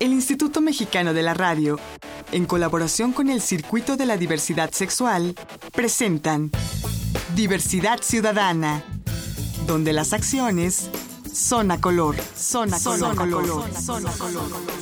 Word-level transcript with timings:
El 0.00 0.12
Instituto 0.12 0.60
Mexicano 0.60 1.12
de 1.12 1.22
la 1.22 1.34
Radio, 1.34 1.76
en 2.30 2.46
colaboración 2.46 3.12
con 3.12 3.28
el 3.28 3.40
Circuito 3.40 3.96
de 3.96 4.06
la 4.06 4.16
Diversidad 4.16 4.70
Sexual, 4.70 5.34
presentan 5.74 6.52
Diversidad 7.34 7.98
Ciudadana, 8.00 8.84
donde 9.66 9.92
las 9.92 10.12
acciones 10.12 10.88
son 11.32 11.72
a 11.72 11.80
color, 11.80 12.14
son 12.36 12.72
a 12.72 12.78
color, 12.78 13.16
color, 13.16 13.74
son 13.74 14.06
a 14.06 14.12
color. 14.12 14.78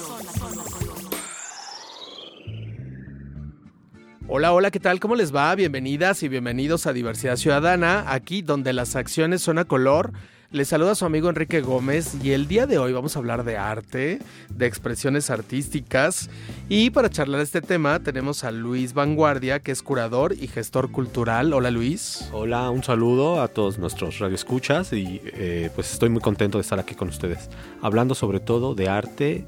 Hola, 4.29 4.53
hola, 4.53 4.71
¿qué 4.71 4.81
tal? 4.81 5.01
¿Cómo 5.01 5.15
les 5.15 5.35
va? 5.35 5.55
Bienvenidas 5.55 6.23
y 6.25 6.29
bienvenidos 6.29 6.87
a 6.87 6.93
Diversidad 6.93 7.37
Ciudadana, 7.37 8.05
aquí 8.13 8.43
donde 8.43 8.75
las 8.75 8.97
acciones 8.97 9.41
son 9.41 9.59
a 9.59 9.65
color. 9.65 10.13
Les 10.57 10.69
saluda 10.69 10.95
su 10.95 11.05
amigo 11.05 11.29
Enrique 11.29 11.61
Gómez 11.61 12.17
y 12.25 12.31
el 12.31 12.49
día 12.49 12.67
de 12.67 12.79
hoy 12.79 12.91
vamos 12.91 13.15
a 13.15 13.19
hablar 13.19 13.45
de 13.45 13.59
arte, 13.59 14.21
de 14.49 14.65
expresiones 14.65 15.29
artísticas 15.29 16.31
y 16.71 16.89
para 16.89 17.11
charlar 17.11 17.43
este 17.43 17.61
tema 17.61 18.01
tenemos 18.01 18.43
a 18.43 18.51
Luis 18.51 18.95
Vanguardia, 18.95 19.61
que 19.61 19.71
es 19.71 19.83
curador 19.83 20.33
y 20.33 20.47
gestor 20.47 20.91
cultural. 20.91 21.53
Hola 21.53 21.71
Luis. 21.71 22.31
Hola, 22.33 22.71
un 22.71 22.83
saludo 22.83 23.43
a 23.43 23.49
todos 23.49 23.79
nuestros 23.79 24.19
radioescuchas 24.19 24.95
y 24.95 25.21
eh, 25.25 25.69
pues 25.75 25.93
estoy 25.93 26.09
muy 26.09 26.23
contento 26.23 26.57
de 26.57 26.63
estar 26.63 26.79
aquí 26.81 26.95
con 26.95 27.11
ustedes, 27.11 27.51
hablando 27.83 28.15
sobre 28.15 28.41
todo 28.41 28.75
de 28.75 28.89
arte 28.89 29.45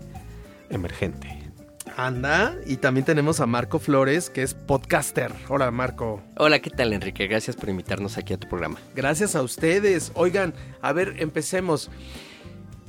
emergente. 0.68 1.37
Anda, 1.98 2.54
y 2.64 2.76
también 2.76 3.04
tenemos 3.04 3.40
a 3.40 3.46
Marco 3.46 3.80
Flores, 3.80 4.30
que 4.30 4.44
es 4.44 4.54
podcaster. 4.54 5.32
Hola 5.48 5.68
Marco. 5.72 6.22
Hola, 6.36 6.60
¿qué 6.60 6.70
tal 6.70 6.92
Enrique? 6.92 7.26
Gracias 7.26 7.56
por 7.56 7.68
invitarnos 7.68 8.16
aquí 8.16 8.32
a 8.34 8.38
tu 8.38 8.48
programa. 8.48 8.78
Gracias 8.94 9.34
a 9.34 9.42
ustedes. 9.42 10.12
Oigan, 10.14 10.54
a 10.80 10.92
ver, 10.92 11.16
empecemos. 11.18 11.90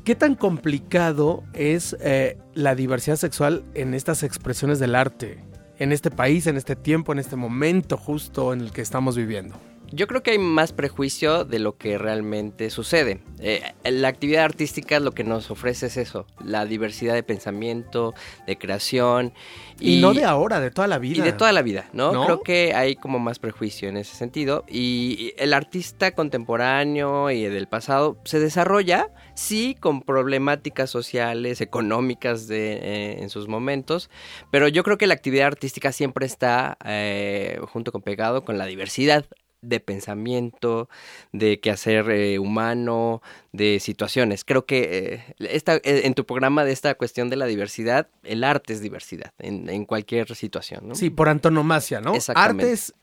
¿Qué 0.03 0.13
tan 0.13 0.35
complicado 0.35 1.43
es 1.53 1.97
eh, 2.01 2.37
la 2.53 2.75
diversidad 2.75 3.15
sexual 3.15 3.65
en 3.73 3.95
estas 3.95 4.21
expresiones 4.21 4.77
del 4.77 4.93
arte? 4.93 5.43
En 5.79 5.91
este 5.91 6.11
país, 6.11 6.45
en 6.45 6.55
este 6.55 6.75
tiempo, 6.75 7.11
en 7.11 7.17
este 7.17 7.35
momento 7.35 7.97
justo 7.97 8.53
en 8.53 8.61
el 8.61 8.71
que 8.71 8.81
estamos 8.81 9.17
viviendo. 9.17 9.55
Yo 9.91 10.07
creo 10.07 10.23
que 10.23 10.31
hay 10.31 10.37
más 10.37 10.73
prejuicio 10.73 11.45
de 11.45 11.59
lo 11.59 11.77
que 11.77 11.97
realmente 11.97 12.69
sucede. 12.69 13.21
Eh, 13.39 13.61
la 13.83 14.07
actividad 14.07 14.43
artística 14.43 14.99
lo 14.99 15.11
que 15.11 15.23
nos 15.23 15.49
ofrece 15.49 15.87
es 15.87 15.97
eso, 15.97 16.27
la 16.43 16.65
diversidad 16.65 17.13
de 17.13 17.23
pensamiento, 17.23 18.13
de 18.45 18.57
creación. 18.57 19.33
Y, 19.79 20.01
no 20.01 20.13
de 20.13 20.25
ahora, 20.25 20.59
de 20.59 20.71
toda 20.71 20.87
la 20.87 20.99
vida. 20.99 21.19
Y 21.19 21.21
de 21.21 21.31
toda 21.31 21.51
la 21.51 21.61
vida, 21.61 21.89
¿no? 21.93 22.25
Creo 22.25 22.41
que 22.41 22.73
hay 22.73 22.95
como 22.95 23.19
más 23.19 23.39
prejuicio 23.39 23.87
en 23.89 23.97
ese 23.97 24.15
sentido. 24.15 24.65
Y 24.67 25.33
el 25.37 25.53
artista 25.53 26.11
contemporáneo 26.11 27.31
y 27.31 27.43
del 27.43 27.67
pasado 27.67 28.17
se 28.25 28.39
desarrolla, 28.39 29.09
sí, 29.35 29.75
con 29.79 30.01
problemáticas 30.01 30.89
sociales, 30.89 31.61
económicas 31.61 32.47
de, 32.47 32.73
eh, 32.73 33.21
en 33.21 33.29
sus 33.29 33.47
momentos, 33.47 34.09
pero 34.51 34.67
yo 34.67 34.83
creo 34.83 34.97
que 34.97 35.07
la 35.07 35.13
actividad 35.13 35.47
artística 35.47 35.91
siempre 35.91 36.25
está 36.25 36.77
eh, 36.85 37.59
junto 37.71 37.91
con 37.91 38.01
pegado 38.01 38.43
con 38.43 38.57
la 38.57 38.65
diversidad 38.65 39.25
de 39.61 39.79
pensamiento, 39.79 40.89
de 41.31 41.59
quehacer 41.59 42.09
eh, 42.09 42.39
humano, 42.39 43.21
de 43.51 43.79
situaciones. 43.79 44.45
Creo 44.45 44.65
que 44.65 45.23
eh, 45.23 45.35
esta, 45.39 45.75
eh, 45.75 46.01
en 46.05 46.13
tu 46.13 46.25
programa 46.25 46.63
de 46.63 46.71
esta 46.71 46.95
cuestión 46.95 47.29
de 47.29 47.35
la 47.35 47.45
diversidad, 47.45 48.07
el 48.23 48.43
arte 48.43 48.73
es 48.73 48.81
diversidad 48.81 49.33
en, 49.39 49.69
en 49.69 49.85
cualquier 49.85 50.35
situación. 50.35 50.87
¿no? 50.87 50.95
Sí, 50.95 51.09
por 51.09 51.29
antonomasia, 51.29 51.99
¿no? 52.01 52.13
Arte 52.35 52.71
es 52.71 52.93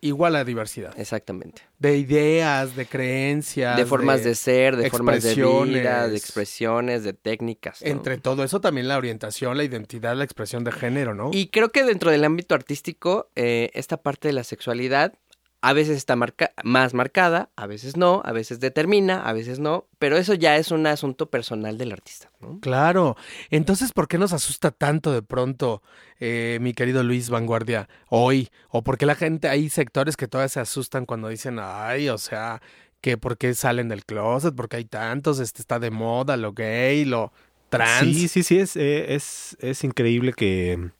igual 0.00 0.36
a 0.36 0.44
diversidad. 0.44 0.98
Exactamente. 0.98 1.62
De 1.78 1.96
ideas, 1.96 2.76
de 2.76 2.86
creencias. 2.86 3.76
De 3.76 3.84
formas 3.84 4.22
de, 4.22 4.34
ser, 4.34 4.76
de 4.76 4.88
formas 4.88 5.22
de 5.22 5.34
vida, 5.34 6.08
de 6.08 6.16
expresiones, 6.16 7.02
de 7.02 7.12
técnicas. 7.12 7.82
Entre 7.82 8.16
todo 8.18 8.44
eso 8.44 8.60
también 8.60 8.88
la 8.88 8.96
orientación, 8.96 9.56
la 9.56 9.64
identidad, 9.64 10.14
la 10.16 10.24
expresión 10.24 10.64
de 10.64 10.72
género, 10.72 11.14
¿no? 11.14 11.30
Y 11.32 11.48
creo 11.48 11.70
que 11.70 11.84
dentro 11.84 12.10
del 12.10 12.24
ámbito 12.24 12.54
artístico, 12.54 13.30
esta 13.34 13.96
parte 13.96 14.28
de 14.28 14.34
la 14.34 14.44
sexualidad 14.44 15.14
a 15.62 15.72
veces 15.72 15.96
está 15.96 16.16
más 16.64 16.94
marcada, 16.94 17.50
a 17.56 17.66
veces 17.66 17.96
no, 17.96 18.22
a 18.24 18.32
veces 18.32 18.60
determina, 18.60 19.22
a 19.22 19.32
veces 19.32 19.58
no, 19.58 19.86
pero 19.98 20.16
eso 20.16 20.34
ya 20.34 20.56
es 20.56 20.70
un 20.70 20.86
asunto 20.86 21.30
personal 21.30 21.78
del 21.78 21.92
artista. 21.92 22.30
Claro. 22.60 23.16
Entonces, 23.50 23.92
¿por 23.92 24.06
qué 24.06 24.18
nos 24.18 24.32
asusta 24.32 24.70
tanto 24.70 25.12
de 25.12 25.22
pronto, 25.22 25.82
eh, 26.20 26.58
mi 26.60 26.72
querido 26.72 27.02
Luis 27.02 27.30
Vanguardia, 27.30 27.88
hoy? 28.08 28.50
¿O 28.68 28.82
por 28.82 28.98
qué 28.98 29.06
la 29.06 29.14
gente, 29.14 29.48
hay 29.48 29.68
sectores 29.68 30.16
que 30.16 30.28
todavía 30.28 30.50
se 30.50 30.60
asustan 30.60 31.06
cuando 31.06 31.28
dicen, 31.28 31.58
ay, 31.60 32.10
o 32.10 32.18
sea, 32.18 32.60
que 33.00 33.16
por 33.16 33.38
qué 33.38 33.54
salen 33.54 33.88
del 33.88 34.04
closet, 34.04 34.54
porque 34.54 34.76
hay 34.76 34.84
tantos, 34.84 35.40
este 35.40 35.62
está 35.62 35.78
de 35.78 35.90
moda, 35.90 36.36
lo 36.36 36.52
gay, 36.52 37.04
lo 37.04 37.32
trans? 37.70 38.00
Sí, 38.00 38.28
sí, 38.28 38.42
sí, 38.42 38.58
es, 38.58 38.76
eh, 38.76 39.14
es, 39.14 39.56
es 39.60 39.84
increíble 39.84 40.32
que 40.32 40.90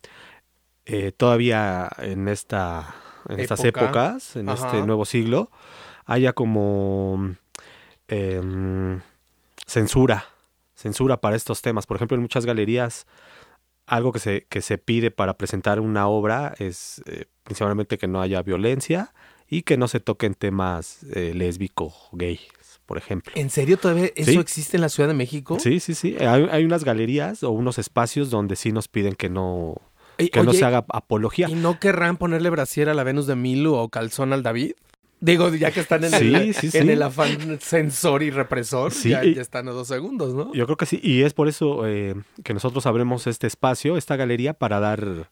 eh, 0.87 1.13
todavía 1.13 1.89
en 1.99 2.29
esta 2.29 2.95
en 3.29 3.41
estas 3.41 3.65
épocas, 3.65 4.37
en 4.37 4.49
este 4.49 4.83
nuevo 4.83 5.05
siglo, 5.05 5.51
haya 6.05 6.33
como 6.33 7.35
em, 8.09 9.01
censura, 9.67 10.27
censura 10.75 11.21
para 11.21 11.37
estos 11.37 11.63
temas. 11.63 11.87
Por 11.87 11.97
ejemplo, 11.97 12.17
en 12.17 12.23
muchas 12.23 12.47
galerías, 12.47 13.07
algo 13.87 14.13
que 14.13 14.19
se, 14.19 14.47
que 14.49 14.63
se 14.63 14.79
pide 14.79 15.11
para 15.11 15.37
presentar 15.37 15.81
una 15.81 16.09
obra 16.09 16.55
es 16.59 17.03
eh, 17.07 17.27
principalmente 17.43 17.99
que 17.99 18.09
no 18.09 18.21
haya 18.21 18.43
violencia 18.43 19.13
y 19.49 19.63
que 19.63 19.77
no 19.77 19.89
se 19.89 20.01
toquen 20.01 20.35
temas 20.35 21.05
eh, 21.15 21.33
lésbico, 21.35 21.95
gay, 22.13 22.41
por 22.85 22.99
ejemplo. 22.99 23.33
¿En 23.37 23.51
serio 23.51 23.77
todavía 23.77 24.11
eso 24.17 24.41
existe 24.41 24.77
en 24.77 24.81
la 24.81 24.89
Ciudad 24.89 25.09
de 25.09 25.15
México? 25.15 25.59
Sí, 25.61 25.79
sí, 25.81 25.95
sí. 25.95 26.17
Hay, 26.19 26.49
hay, 26.51 26.65
unas 26.65 26.85
galerías 26.85 27.43
o 27.43 27.51
unos 27.51 27.79
espacios 27.79 28.31
donde 28.31 28.57
sí 28.57 28.73
nos 28.73 28.89
piden 28.89 29.15
que 29.15 29.29
no 29.29 29.81
que 30.17 30.43
no 30.43 30.53
se 30.53 30.65
haga 30.65 30.85
apología. 30.89 31.49
¿Y 31.49 31.55
no 31.55 31.79
querrán 31.79 32.17
ponerle 32.17 32.51
brasier 32.51 32.89
a 32.89 32.95
la 32.95 33.05
Venus 33.05 33.27
de 33.27 33.37
Milu 33.37 33.75
o 33.75 33.89
calzón 33.89 34.33
al 34.33 34.43
David? 34.43 34.73
Digo, 35.21 35.49
ya 35.55 35.71
que 35.71 35.81
están 35.81 36.05
en, 36.05 36.13
el, 36.13 36.55
en 36.75 36.91
el 36.91 37.03
afán 37.03 37.59
sensor 37.61 38.23
y 38.23 38.31
represor, 38.31 38.93
ya, 38.93 39.23
están 39.23 39.67
a 39.69 39.71
dos 39.71 39.89
segundos, 39.89 40.35
¿no? 40.35 40.53
Yo 40.53 40.67
creo 40.67 40.77
que 40.77 40.85
sí, 40.85 41.01
y 41.03 41.23
es 41.23 41.33
por 41.33 41.49
eso 41.49 41.87
eh, 41.87 42.15
que 42.45 42.53
nosotros 42.53 42.85
abremos 42.85 43.27
este 43.27 43.47
espacio, 43.47 43.97
esta 43.97 44.17
galería, 44.17 44.53
para 44.53 44.79
dar 44.79 45.31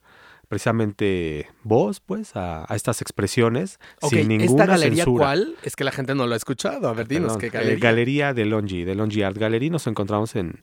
precisamente 0.48 1.48
voz, 1.64 2.00
pues, 2.00 2.34
a, 2.34 2.66
estas 2.74 3.02
expresiones 3.02 3.78
sin 4.08 4.28
ninguna 4.28 4.62
¿Esta 4.62 4.66
galería 4.66 5.04
censura. 5.04 5.24
cuál? 5.24 5.56
Es 5.62 5.76
que 5.76 5.84
la 5.84 5.92
gente 5.92 6.14
no 6.14 6.26
lo 6.26 6.32
ha 6.32 6.36
escuchado. 6.36 6.88
A 6.88 6.94
ver, 6.94 7.06
dinos 7.06 7.36
qué 7.36 7.50
galería. 7.50 7.74
Eh, 7.74 7.78
galería 7.78 8.34
de 8.34 8.44
Longi, 8.46 8.84
de 8.84 8.94
Longi 8.94 9.22
Art 9.22 9.36
Gallery. 9.36 9.68
Nos 9.68 9.86
encontramos 9.86 10.34
en, 10.34 10.60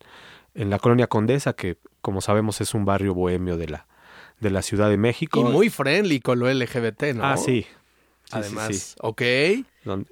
en 0.55 0.69
la 0.69 0.79
colonia 0.79 1.07
Condesa, 1.07 1.53
que 1.53 1.77
como 2.01 2.21
sabemos 2.21 2.59
es 2.61 2.73
un 2.73 2.85
barrio 2.85 3.13
bohemio 3.13 3.57
de 3.57 3.67
la, 3.67 3.87
de 4.41 4.49
la 4.49 4.61
Ciudad 4.61 4.89
de 4.89 4.97
México. 4.97 5.39
Y 5.39 5.43
muy 5.43 5.69
friendly 5.69 6.19
con 6.19 6.39
lo 6.39 6.51
LGBT, 6.51 7.13
¿no? 7.15 7.23
Ah, 7.23 7.37
sí. 7.37 7.65
Además, 8.31 8.95
ok. 9.01 9.21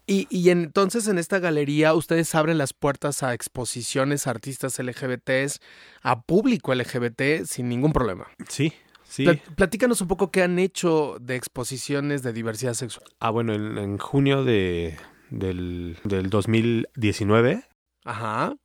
Y, 0.08 0.28
y, 0.30 0.50
entonces 0.50 1.08
en 1.08 1.18
esta 1.18 1.40
galería 1.40 1.94
ustedes 1.94 2.34
abren 2.36 2.58
las 2.58 2.74
puertas 2.74 3.24
a 3.24 3.34
exposiciones, 3.34 4.28
artistas 4.28 4.78
LGBTs, 4.78 5.62
a 6.02 6.22
público 6.22 6.74
LGBT 6.74 7.46
sin 7.46 7.70
ningún 7.70 7.94
problema. 7.94 8.28
Sí, 8.50 8.74
sí. 9.08 9.26
platícanos 9.56 10.02
un 10.02 10.08
poco 10.08 10.32
qué 10.32 10.44
han 10.44 10.60
hecho 10.60 11.18
de 11.22 11.36
exposiciones 11.36 12.22
de 12.22 12.34
diversidad 12.34 12.74
sexual. 12.74 13.06
Ah, 13.20 13.30
bueno, 13.30 13.54
en, 13.54 13.98
junio 14.00 14.44
de, 14.44 14.98
del, 15.30 15.98
del 16.04 16.30
2019 16.30 17.64
Ajá. 18.04 18.56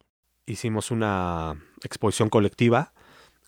hicimos 0.47 0.91
una 0.91 1.63
exposición 1.85 2.29
colectiva 2.29 2.93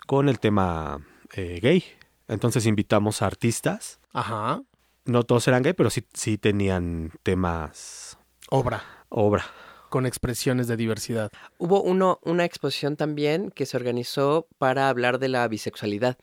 con 0.06 0.28
el 0.28 0.38
tema 0.38 1.04
eh, 1.34 1.58
gay. 1.60 1.84
Entonces 2.28 2.66
invitamos 2.66 3.22
a 3.22 3.26
artistas. 3.26 4.00
Ajá. 4.12 4.62
No 5.04 5.22
todos 5.22 5.46
eran 5.46 5.62
gay, 5.62 5.72
pero 5.72 5.90
sí, 5.90 6.04
sí 6.12 6.38
tenían 6.38 7.12
temas. 7.22 8.18
Obra. 8.50 8.82
Obra. 9.08 9.44
Con 9.88 10.04
expresiones 10.04 10.66
de 10.66 10.76
diversidad. 10.76 11.30
Hubo 11.58 11.82
uno, 11.82 12.18
una 12.24 12.44
exposición 12.44 12.96
también 12.96 13.50
que 13.50 13.66
se 13.66 13.76
organizó 13.76 14.48
para 14.58 14.88
hablar 14.88 15.18
de 15.18 15.28
la 15.28 15.46
bisexualidad. 15.46 16.18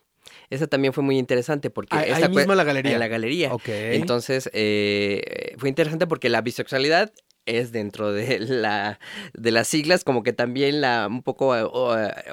Esa 0.50 0.68
también 0.68 0.94
fue 0.94 1.04
muy 1.04 1.18
interesante 1.18 1.70
porque... 1.70 1.96
Ah, 1.96 2.02
ahí 2.02 2.30
mismo 2.30 2.54
en 2.54 2.58
la 2.58 2.64
galería. 2.64 2.94
En 2.94 3.00
la 3.00 3.08
galería. 3.08 3.54
Ok. 3.54 3.68
Entonces, 3.68 4.50
eh, 4.54 5.56
fue 5.58 5.70
interesante 5.70 6.08
porque 6.08 6.30
la 6.30 6.42
bisexualidad 6.42 7.14
es 7.46 7.72
dentro 7.72 8.12
de 8.12 8.40
la 8.40 9.00
de 9.34 9.52
las 9.52 9.68
siglas 9.68 10.04
como 10.04 10.24
que 10.24 10.34
también 10.34 10.82
la 10.82 11.08
un 11.10 11.24
poco 11.24 11.56
eh, 11.56 11.64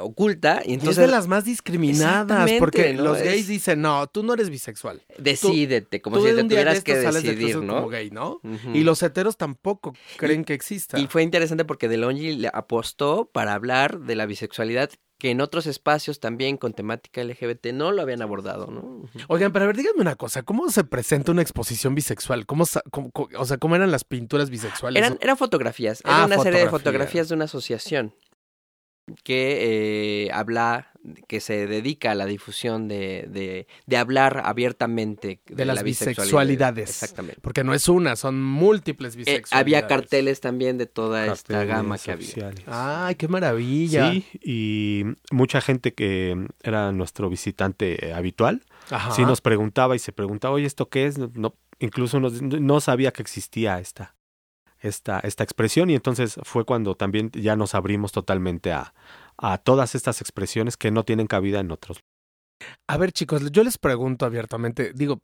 oculta 0.01 0.63
y 0.65 0.75
entonces 0.75 0.99
es 0.99 1.07
de 1.07 1.11
las 1.11 1.27
más 1.27 1.45
discriminadas 1.45 2.51
porque 2.59 2.95
los 2.95 3.19
gays 3.19 3.49
dicen 3.49 3.83
no 3.83 4.07
tú 4.07 4.23
no 4.23 4.35
eres 4.35 4.51
bisexual. 4.51 5.03
Decídete 5.19 6.01
como 6.01 6.21
si 6.21 6.35
te 6.35 6.45
tuvieras 6.45 6.83
que 6.83 6.97
decidir 6.97 7.57
no 7.59 7.75
como 7.77 7.89
gay 7.89 8.11
no 8.11 8.41
y 8.75 8.83
los 8.83 9.03
heteros 9.03 9.37
tampoco 9.37 9.95
creen 10.17 10.45
que 10.45 10.55
exista. 10.55 10.99
y 10.99 11.07
fue 11.07 11.23
interesante 11.23 11.65
porque 11.65 11.89
Delongi 11.89 12.37
le 12.37 12.51
apostó 12.53 13.31
para 13.33 13.55
hablar 13.55 14.01
de 14.01 14.17
la 14.17 14.27
bisexualidad 14.27 14.91
que 15.21 15.31
en 15.31 15.41
otros 15.41 15.67
espacios 15.67 16.19
también 16.19 16.57
con 16.57 16.73
temática 16.73 17.23
LGBT 17.23 17.67
no 17.75 17.93
lo 17.93 18.03
habían 18.03 18.23
abordado, 18.23 18.67
¿no? 18.69 19.09
Oigan, 19.29 19.53
pero 19.53 19.65
a 19.65 19.67
ver, 19.67 19.77
díganme 19.77 20.01
una 20.01 20.17
cosa, 20.17 20.43
¿cómo 20.43 20.69
se 20.71 20.83
presenta 20.83 21.31
una 21.31 21.43
exposición 21.43 21.95
bisexual? 21.95 22.47
¿Cómo, 22.47 22.65
o 22.65 23.45
sea, 23.45 23.59
cómo 23.59 23.77
eran 23.77 23.91
las 23.91 24.05
pinturas 24.05 24.49
bisexuales? 24.51 25.01
Eran, 25.01 25.19
eran 25.21 25.37
fotografías, 25.37 26.01
era 26.05 26.23
ah, 26.23 26.27
una 26.27 26.39
serie 26.39 26.61
de 26.61 26.71
fotografías 26.71 27.29
de 27.29 27.35
una 27.35 27.45
asociación 27.45 28.15
que 29.23 30.27
eh, 30.27 30.31
habla 30.33 30.91
que 31.29 31.41
se 31.41 31.67
dedica 31.67 32.11
a 32.11 32.15
la 32.15 32.27
difusión 32.27 32.89
de, 32.89 33.67
de, 33.87 33.97
hablar 33.97 34.43
abiertamente 34.45 35.41
de, 35.47 35.65
las 35.65 35.83
bisexualidades. 35.83 36.91
Exactamente. 36.91 37.41
Porque 37.41 37.65
no 37.65 37.73
es 37.73 37.89
una, 37.89 38.17
son 38.17 38.43
múltiples 38.43 39.15
eh, 39.15 39.19
bisexualidades. 39.19 39.53
había 39.53 39.87
carteles 39.87 40.41
también 40.41 40.79
de 40.79 40.87
toda 40.87 41.33
esta 41.33 41.65
gama 41.65 41.99
que 41.99 42.13
había. 42.13 42.53
¡Ay, 42.67 43.15
qué 43.15 43.29
maravilla! 43.29 44.11
Sí, 44.11 44.27
y 44.43 45.05
mucha 45.31 45.61
gente 45.61 45.95
que 45.95 46.37
era 46.63 46.93
nuestro 46.93 47.31
visitante 47.31 48.13
habitual, 48.15 48.63
sí 49.15 49.23
nos 49.23 49.41
preguntaba 49.41 49.97
y 49.97 49.99
se 49.99 50.13
preguntaba, 50.13 50.55
oye, 50.55 50.67
¿esto 50.67 50.89
qué 50.89 51.07
es? 51.07 51.19
No, 51.19 51.55
incluso 51.79 52.21
no 52.21 52.81
sabía 52.81 53.13
que 53.13 53.23
existía 53.23 53.79
esta, 53.81 54.15
esta, 54.81 55.21
esta 55.21 55.45
expresión 55.45 55.91
y 55.91 55.95
entonces 55.95 56.39
fue 56.43 56.65
cuando 56.65 56.95
también 56.95 57.31
ya 57.33 57.57
nos 57.57 57.75
abrimos 57.75 58.13
totalmente 58.13 58.73
a, 58.73 58.95
a 59.37 59.59
todas 59.59 59.95
estas 59.95 60.21
expresiones 60.21 60.77
que 60.77 60.91
no 60.91 61.05
tienen 61.05 61.27
cabida 61.27 61.61
en 61.61 61.71
otros. 61.71 62.01
A 62.87 62.97
ver 62.99 63.13
chicos, 63.13 63.51
yo 63.51 63.65
les 63.65 63.79
pregunto 63.79 64.27
abiertamente, 64.27 64.93
digo, 64.95 65.23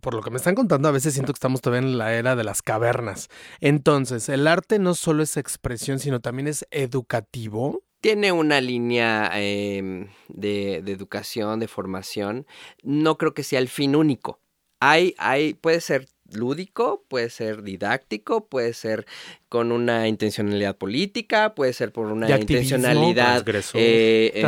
por 0.00 0.14
lo 0.14 0.22
que 0.22 0.30
me 0.30 0.36
están 0.36 0.54
contando, 0.54 0.88
a 0.88 0.92
veces 0.92 1.14
siento 1.14 1.32
que 1.32 1.38
estamos 1.38 1.60
todavía 1.60 1.88
en 1.88 1.98
la 1.98 2.14
era 2.14 2.36
de 2.36 2.44
las 2.44 2.62
cavernas. 2.62 3.28
Entonces, 3.60 4.28
¿el 4.28 4.46
arte 4.46 4.78
no 4.78 4.94
solo 4.94 5.22
es 5.22 5.36
expresión, 5.36 5.98
sino 5.98 6.20
también 6.20 6.48
es 6.48 6.66
educativo? 6.70 7.82
Tiene 8.00 8.30
una 8.30 8.60
línea 8.60 9.30
em, 9.34 10.08
de, 10.28 10.82
de, 10.84 10.92
educación, 10.92 11.58
de 11.58 11.68
formación. 11.68 12.46
No 12.82 13.18
creo 13.18 13.34
que 13.34 13.42
sea 13.42 13.58
el 13.58 13.68
fin 13.68 13.96
único. 13.96 14.40
Hay, 14.80 15.14
hay, 15.18 15.54
puede 15.54 15.80
ser 15.80 16.06
lúdico, 16.32 17.04
puede 17.08 17.30
ser 17.30 17.62
didáctico, 17.62 18.46
puede 18.46 18.74
ser 18.74 19.06
con 19.48 19.72
una 19.72 20.08
intencionalidad 20.08 20.76
política, 20.76 21.54
puede 21.54 21.72
ser 21.72 21.92
por 21.92 22.06
una 22.06 22.28
intencionalidad 22.38 23.44
eh, 23.74 24.44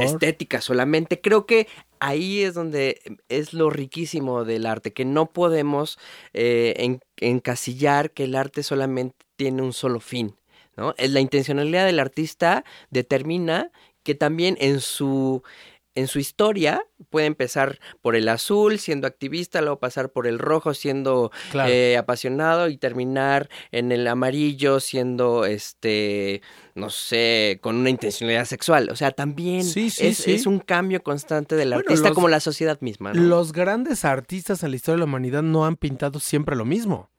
estética 0.00 0.60
solamente. 0.60 1.20
Creo 1.20 1.46
que 1.46 1.68
ahí 2.00 2.42
es 2.42 2.54
donde 2.54 3.00
es 3.28 3.52
lo 3.54 3.70
riquísimo 3.70 4.44
del 4.44 4.66
arte, 4.66 4.92
que 4.92 5.04
no 5.04 5.26
podemos 5.26 5.98
eh, 6.34 6.98
encasillar 7.16 8.10
que 8.10 8.24
el 8.24 8.34
arte 8.34 8.62
solamente 8.62 9.16
tiene 9.36 9.62
un 9.62 9.72
solo 9.72 10.00
fin. 10.00 10.34
¿no? 10.76 10.94
La 10.98 11.20
intencionalidad 11.20 11.86
del 11.86 12.00
artista 12.00 12.64
determina 12.90 13.70
que 14.02 14.14
también 14.14 14.56
en 14.60 14.80
su 14.80 15.42
en 15.96 16.06
su 16.06 16.20
historia 16.20 16.84
puede 17.10 17.26
empezar 17.26 17.80
por 18.02 18.14
el 18.14 18.28
azul 18.28 18.78
siendo 18.78 19.06
activista, 19.06 19.60
luego 19.60 19.80
pasar 19.80 20.12
por 20.12 20.26
el 20.26 20.38
rojo 20.38 20.74
siendo 20.74 21.32
eh, 21.66 21.96
apasionado 21.98 22.68
y 22.68 22.76
terminar 22.76 23.48
en 23.72 23.90
el 23.90 24.06
amarillo 24.06 24.78
siendo 24.78 25.44
este 25.44 26.42
no 26.76 26.90
sé, 26.90 27.58
con 27.62 27.76
una 27.76 27.88
intencionalidad 27.88 28.44
sexual. 28.44 28.90
O 28.90 28.96
sea, 28.96 29.10
también 29.10 29.66
es, 29.74 30.46
un 30.46 30.58
cambio 30.60 31.02
constante 31.02 31.56
del 31.56 31.72
artista 31.72 32.12
como 32.12 32.28
la 32.28 32.38
sociedad 32.38 32.78
misma. 32.82 33.14
Los 33.14 33.52
grandes 33.52 34.04
artistas 34.04 34.62
en 34.62 34.70
la 34.70 34.76
historia 34.76 34.96
de 34.96 34.98
la 35.00 35.04
humanidad 35.06 35.42
no 35.42 35.64
han 35.64 35.76
pintado 35.76 36.20
siempre 36.20 36.54
lo 36.54 36.66
mismo. 36.66 37.10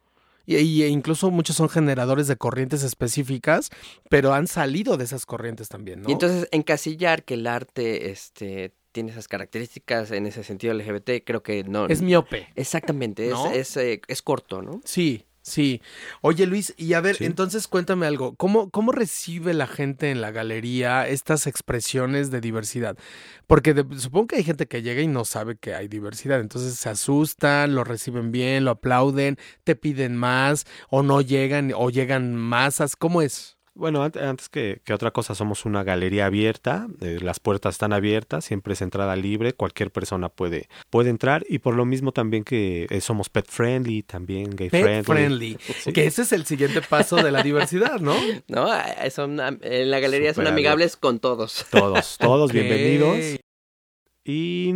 Y, 0.47 0.83
e 0.83 0.87
incluso 0.87 1.29
muchos 1.29 1.57
son 1.57 1.67
generadores 1.67 2.27
de 2.27 2.37
corrientes 2.37 2.81
específicas, 2.81 3.69
pero 4.09 4.33
han 4.33 4.47
salido 4.47 4.95
de 4.95 5.03
esas 5.03 5.25
corrientes 5.25 5.67
también, 5.67 6.01
¿no? 6.01 6.09
Y 6.09 6.13
entonces 6.13 6.47
encasillar 6.51 7.23
que 7.23 7.33
el 7.33 7.45
arte 7.45 8.09
este, 8.09 8.73
tiene 8.93 9.11
esas 9.11 9.27
características 9.27 10.09
en 10.11 10.25
ese 10.25 10.43
sentido 10.43 10.73
LGBT, 10.73 11.23
creo 11.25 11.43
que 11.43 11.63
no. 11.65 11.87
Es 11.87 12.01
miope. 12.01 12.47
Exactamente, 12.55 13.29
es, 13.29 13.37
es, 13.53 13.77
eh, 13.77 14.01
es 14.07 14.21
corto, 14.21 14.61
¿no? 14.61 14.79
Sí, 14.85 15.26
Sí. 15.47 15.81
Oye, 16.19 16.45
Luis, 16.45 16.73
y 16.75 16.91
a 16.91 16.99
ver, 16.99 17.15
entonces 17.21 17.69
cuéntame 17.69 18.05
algo. 18.05 18.35
¿Cómo, 18.35 18.69
¿Cómo 18.69 18.91
recibe 18.91 19.53
la 19.53 19.65
gente 19.65 20.11
en 20.11 20.19
la 20.19 20.31
galería 20.31 21.07
estas 21.07 21.47
expresiones 21.47 22.31
de 22.31 22.41
diversidad? 22.41 22.97
Porque 23.47 23.73
supongo 23.95 24.27
que 24.27 24.35
hay 24.35 24.43
gente 24.43 24.67
que 24.67 24.81
llega 24.81 25.01
y 25.01 25.07
no 25.07 25.23
sabe 25.23 25.55
que 25.55 25.73
hay 25.73 25.87
diversidad. 25.87 26.41
Entonces 26.41 26.73
se 26.73 26.89
asustan, 26.89 27.75
lo 27.75 27.85
reciben 27.85 28.33
bien, 28.33 28.65
lo 28.65 28.71
aplauden, 28.71 29.37
te 29.63 29.77
piden 29.77 30.17
más, 30.17 30.65
o 30.89 31.01
no 31.01 31.21
llegan, 31.21 31.71
o 31.73 31.89
llegan 31.91 32.35
masas. 32.35 32.97
¿Cómo 32.97 33.21
es? 33.21 33.56
Bueno, 33.77 34.01
antes 34.01 34.49
que, 34.49 34.81
otra 34.91 35.11
cosa, 35.11 35.35
somos 35.35 35.63
una 35.63 35.83
galería 35.83 36.25
abierta, 36.25 36.87
eh, 36.99 37.19
las 37.21 37.39
puertas 37.39 37.75
están 37.75 37.93
abiertas, 37.93 38.43
siempre 38.43 38.73
es 38.73 38.81
entrada 38.81 39.15
libre, 39.15 39.53
cualquier 39.53 39.91
persona 39.91 40.29
puede, 40.29 40.67
puede 40.89 41.11
entrar 41.11 41.45
y 41.47 41.59
por 41.59 41.75
lo 41.75 41.85
mismo 41.85 42.11
también 42.11 42.43
que 42.43 42.87
eh, 42.89 43.01
somos 43.01 43.29
pet 43.29 43.45
friendly, 43.47 44.01
también 44.01 44.55
gay 44.55 44.71
pet 44.71 45.05
friendly. 45.05 45.59
Que 45.93 46.05
ese 46.07 46.23
es 46.23 46.31
el 46.31 46.45
siguiente 46.45 46.81
paso 46.81 47.17
de 47.17 47.31
la 47.31 47.43
diversidad, 47.43 47.99
¿no? 47.99 48.15
No, 48.47 48.67
son, 49.11 49.39
en 49.39 49.91
la 49.91 49.99
galería 49.99 50.33
son 50.33 50.47
amigables 50.47 50.97
con 50.97 51.19
todos. 51.19 51.65
Todos, 51.71 52.17
todos 52.17 52.51
bienvenidos. 52.51 53.39
Y 54.23 54.73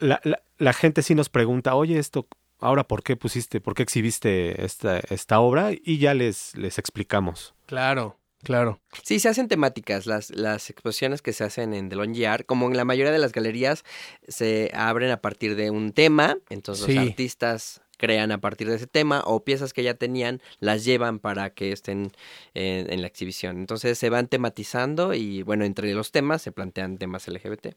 la, 0.00 0.20
la, 0.24 0.42
la 0.56 0.72
gente 0.72 1.02
sí 1.02 1.14
nos 1.14 1.28
pregunta, 1.28 1.74
oye, 1.74 1.98
esto 1.98 2.26
ahora 2.58 2.84
por 2.84 3.02
qué 3.02 3.16
pusiste, 3.16 3.60
por 3.60 3.74
qué 3.74 3.82
exhibiste 3.82 4.64
esta, 4.64 4.98
esta 4.98 5.40
obra 5.40 5.70
y 5.72 5.98
ya 5.98 6.14
les, 6.14 6.56
les 6.56 6.78
explicamos. 6.78 7.54
Claro. 7.66 8.18
Claro. 8.42 8.80
Sí, 9.02 9.18
se 9.18 9.28
hacen 9.28 9.48
temáticas. 9.48 10.06
Las, 10.06 10.30
las 10.30 10.70
exposiciones 10.70 11.20
que 11.20 11.32
se 11.32 11.42
hacen 11.42 11.74
en 11.74 11.88
The 11.88 11.96
Yard, 12.12 12.44
como 12.44 12.66
en 12.66 12.76
la 12.76 12.84
mayoría 12.84 13.10
de 13.10 13.18
las 13.18 13.32
galerías, 13.32 13.82
se 14.28 14.70
abren 14.72 15.10
a 15.10 15.20
partir 15.20 15.56
de 15.56 15.70
un 15.70 15.90
tema. 15.90 16.36
Entonces 16.48 16.94
los 16.94 17.08
artistas 17.08 17.82
crean 17.96 18.32
a 18.32 18.38
partir 18.38 18.68
de 18.68 18.76
ese 18.76 18.86
tema 18.86 19.22
o 19.24 19.44
piezas 19.44 19.72
que 19.72 19.82
ya 19.82 19.94
tenían 19.94 20.40
las 20.60 20.84
llevan 20.84 21.18
para 21.18 21.50
que 21.50 21.72
estén 21.72 22.12
en, 22.54 23.00
la 23.00 23.06
exhibición. 23.06 23.58
Entonces 23.58 23.98
se 23.98 24.10
van 24.10 24.28
tematizando 24.28 25.14
y 25.14 25.42
bueno, 25.42 25.64
entre 25.64 25.92
los 25.94 26.12
temas 26.12 26.42
se 26.42 26.52
plantean 26.52 26.98
temas 26.98 27.28
LGBT. 27.28 27.74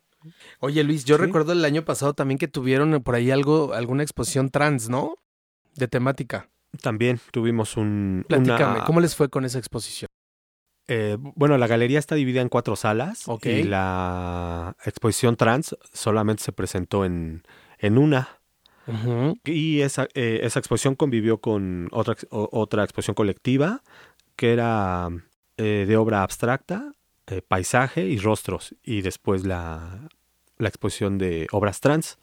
Oye 0.60 0.84
Luis, 0.84 1.06
yo 1.06 1.18
recuerdo 1.18 1.54
el 1.54 1.64
año 1.66 1.84
pasado 1.84 2.14
también 2.14 2.38
que 2.38 2.48
tuvieron 2.48 3.02
por 3.04 3.16
ahí 3.16 3.32
algo, 3.32 3.74
alguna 3.74 4.04
exposición 4.04 4.50
trans, 4.50 4.90
¿no? 4.90 5.18
De 5.76 5.88
temática. 5.88 6.50
También 6.82 7.20
tuvimos 7.32 7.78
un... 7.78 8.26
Platícame, 8.28 8.82
¿cómo 8.86 9.00
les 9.00 9.16
fue 9.16 9.30
con 9.30 9.46
esa 9.46 9.58
exposición? 9.58 10.10
Eh, 10.92 11.18
bueno, 11.20 11.58
la 11.60 11.68
galería 11.68 12.00
está 12.00 12.16
dividida 12.16 12.42
en 12.42 12.50
cuatro 12.50 12.76
salas 12.76 13.26
y 13.44 13.64
la 13.64 14.76
exposición 14.84 15.36
trans 15.36 15.78
solamente 15.94 16.44
se 16.44 16.52
presentó 16.52 17.06
en, 17.06 17.44
en 17.78 18.00
una. 18.00 18.39
Y 19.46 19.82
esa, 19.82 20.08
eh, 20.14 20.42
esa 20.44 20.60
exposición 20.60 20.96
convivió 20.96 21.40
con 21.40 21.90
otra, 21.92 22.16
otra 22.30 22.84
exposición 22.84 23.16
colectiva 23.16 23.82
que 24.36 24.54
era 24.54 25.10
eh, 25.58 25.86
de 25.88 25.98
obra 25.98 26.24
abstracta, 26.24 26.94
eh, 27.28 27.42
paisaje 27.46 28.06
y 28.06 28.18
rostros. 28.18 28.76
Y 28.84 29.02
después 29.02 29.46
la, 29.46 30.10
la 30.58 30.68
exposición 30.68 31.18
de 31.18 31.48
obras 31.52 31.82
trans. 31.82 32.18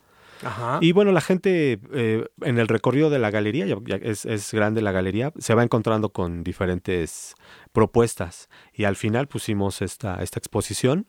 Y 0.82 0.92
bueno, 0.92 1.12
la 1.12 1.22
gente 1.22 1.80
en 1.92 2.58
el 2.58 2.68
recorrido 2.68 3.08
de 3.08 3.18
la 3.18 3.30
galería, 3.30 3.64
ya, 3.64 3.96
es, 4.02 4.26
es, 4.26 4.52
grande 4.52 4.82
la 4.82 4.92
galería, 4.92 5.32
se 5.38 5.54
va 5.54 5.62
encontrando 5.62 6.10
con 6.10 6.44
diferentes 6.44 7.34
propuestas. 7.72 8.50
Y 8.74 8.84
al 8.84 8.96
final 8.96 9.28
pusimos 9.28 9.80
esta, 9.80 10.22
esta 10.22 10.38
exposición 10.38 11.06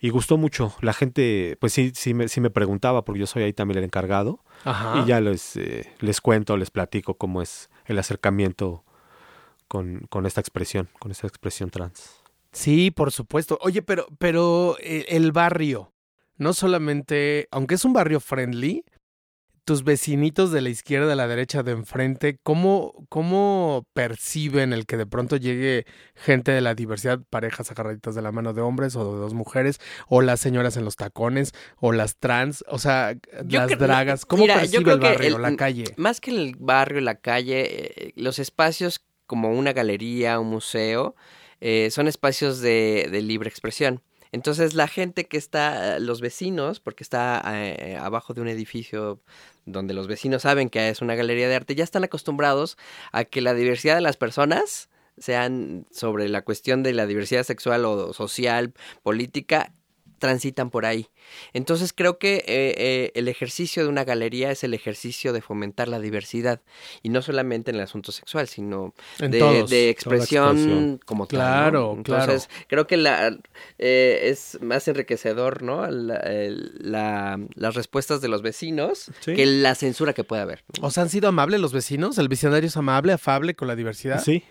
y 0.00 0.08
gustó 0.08 0.38
mucho. 0.38 0.74
La 0.80 0.92
gente, 0.92 1.56
pues 1.60 1.72
sí, 1.72 1.92
sí 1.94 2.14
me, 2.14 2.28
sí 2.28 2.40
me 2.40 2.50
preguntaba, 2.50 3.04
porque 3.04 3.20
yo 3.20 3.26
soy 3.26 3.42
ahí 3.42 3.52
también 3.52 3.78
el 3.78 3.84
encargado. 3.84 4.42
Y 4.64 5.06
ya 5.06 5.20
les, 5.20 5.56
eh, 5.56 5.92
les 6.00 6.20
cuento, 6.20 6.56
les 6.56 6.70
platico 6.70 7.14
cómo 7.14 7.42
es 7.42 7.70
el 7.84 7.98
acercamiento 7.98 8.84
con, 9.68 10.00
con 10.08 10.26
esta 10.26 10.40
expresión, 10.40 10.88
con 10.98 11.10
esta 11.10 11.26
expresión 11.26 11.70
trans. 11.70 12.22
Sí, 12.52 12.90
por 12.90 13.12
supuesto. 13.12 13.58
Oye, 13.62 13.82
pero, 13.82 14.06
pero 14.18 14.76
eh, 14.80 15.06
el 15.08 15.32
barrio, 15.32 15.92
no 16.36 16.52
solamente, 16.52 17.46
aunque 17.50 17.74
es 17.74 17.84
un 17.84 17.92
barrio 17.92 18.20
friendly, 18.20 18.84
tus 19.70 19.84
vecinitos 19.84 20.50
de 20.50 20.62
la 20.62 20.68
izquierda, 20.68 21.06
de 21.06 21.14
la 21.14 21.28
derecha, 21.28 21.62
de 21.62 21.70
enfrente, 21.70 22.40
¿cómo, 22.42 23.06
¿cómo 23.08 23.86
perciben 23.92 24.72
el 24.72 24.84
que 24.84 24.96
de 24.96 25.06
pronto 25.06 25.36
llegue 25.36 25.86
gente 26.16 26.50
de 26.50 26.60
la 26.60 26.74
diversidad, 26.74 27.20
parejas 27.30 27.70
agarraditas 27.70 28.16
de 28.16 28.22
la 28.22 28.32
mano 28.32 28.52
de 28.52 28.62
hombres 28.62 28.96
o 28.96 29.14
de 29.14 29.20
dos 29.20 29.32
mujeres, 29.32 29.78
o 30.08 30.22
las 30.22 30.40
señoras 30.40 30.76
en 30.76 30.84
los 30.84 30.96
tacones, 30.96 31.52
o 31.76 31.92
las 31.92 32.16
trans, 32.16 32.64
o 32.66 32.80
sea, 32.80 33.14
las 33.48 33.78
dragas? 33.78 34.26
¿Cómo 34.26 34.44
percibe 34.44 34.90
el 34.90 34.98
barrio, 34.98 35.38
la 35.38 35.54
calle? 35.54 35.84
Más 35.96 36.20
que 36.20 36.32
el 36.32 36.56
barrio, 36.58 37.00
la 37.00 37.20
calle, 37.20 38.08
eh, 38.08 38.12
los 38.16 38.40
espacios 38.40 39.06
como 39.28 39.52
una 39.52 39.72
galería, 39.72 40.40
un 40.40 40.48
museo, 40.48 41.14
eh, 41.60 41.92
son 41.92 42.08
espacios 42.08 42.60
de, 42.60 43.08
de 43.08 43.22
libre 43.22 43.48
expresión. 43.48 44.02
Entonces 44.32 44.74
la 44.74 44.88
gente 44.88 45.26
que 45.26 45.36
está, 45.36 45.98
los 45.98 46.20
vecinos, 46.20 46.80
porque 46.80 47.02
está 47.02 47.42
eh, 47.46 47.96
abajo 48.00 48.34
de 48.34 48.40
un 48.40 48.48
edificio 48.48 49.20
donde 49.66 49.94
los 49.94 50.06
vecinos 50.06 50.42
saben 50.42 50.70
que 50.70 50.88
es 50.88 51.00
una 51.00 51.14
galería 51.14 51.48
de 51.48 51.56
arte, 51.56 51.74
ya 51.74 51.84
están 51.84 52.04
acostumbrados 52.04 52.76
a 53.12 53.24
que 53.24 53.40
la 53.40 53.54
diversidad 53.54 53.96
de 53.96 54.00
las 54.00 54.16
personas 54.16 54.88
sean 55.18 55.86
sobre 55.90 56.28
la 56.28 56.42
cuestión 56.42 56.82
de 56.82 56.94
la 56.94 57.06
diversidad 57.06 57.44
sexual 57.44 57.84
o 57.84 58.12
social, 58.12 58.72
política, 59.02 59.72
transitan 60.20 60.70
por 60.70 60.86
ahí. 60.86 61.08
Entonces 61.52 61.92
creo 61.92 62.18
que 62.18 62.36
eh, 62.46 62.74
eh, 62.76 63.12
el 63.14 63.26
ejercicio 63.26 63.82
de 63.82 63.88
una 63.88 64.04
galería 64.04 64.52
es 64.52 64.62
el 64.62 64.74
ejercicio 64.74 65.32
de 65.32 65.40
fomentar 65.40 65.88
la 65.88 65.98
diversidad 65.98 66.60
y 67.02 67.08
no 67.08 67.22
solamente 67.22 67.72
en 67.72 67.78
el 67.78 67.82
asunto 67.82 68.12
sexual, 68.12 68.46
sino 68.46 68.94
de, 69.18 69.88
expresión, 69.90 71.00
como 71.04 71.26
tal. 71.26 71.38
Claro, 71.38 71.94
Entonces 71.96 72.48
creo 72.68 72.86
que 72.86 72.96
la, 72.96 73.36
eh, 73.78 74.20
es 74.24 74.58
más 74.62 74.86
enriquecedor, 74.86 75.62
¿no? 75.62 75.88
las 75.88 77.74
respuestas 77.74 78.20
de 78.20 78.28
los 78.28 78.42
vecinos 78.42 79.10
que 79.24 79.46
la 79.46 79.74
censura 79.74 80.12
que 80.12 80.22
pueda 80.22 80.42
haber. 80.42 80.62
¿O 80.82 80.90
sea, 80.90 81.02
han 81.02 81.08
sido 81.08 81.28
amables 81.28 81.60
los 81.60 81.72
vecinos? 81.72 82.18
¿El 82.18 82.28
vecindario 82.28 82.68
es 82.68 82.76
amable, 82.76 83.14
afable 83.14 83.54
con 83.54 83.66
la 83.66 83.74
diversidad? 83.74 84.22
Sí. 84.22 84.44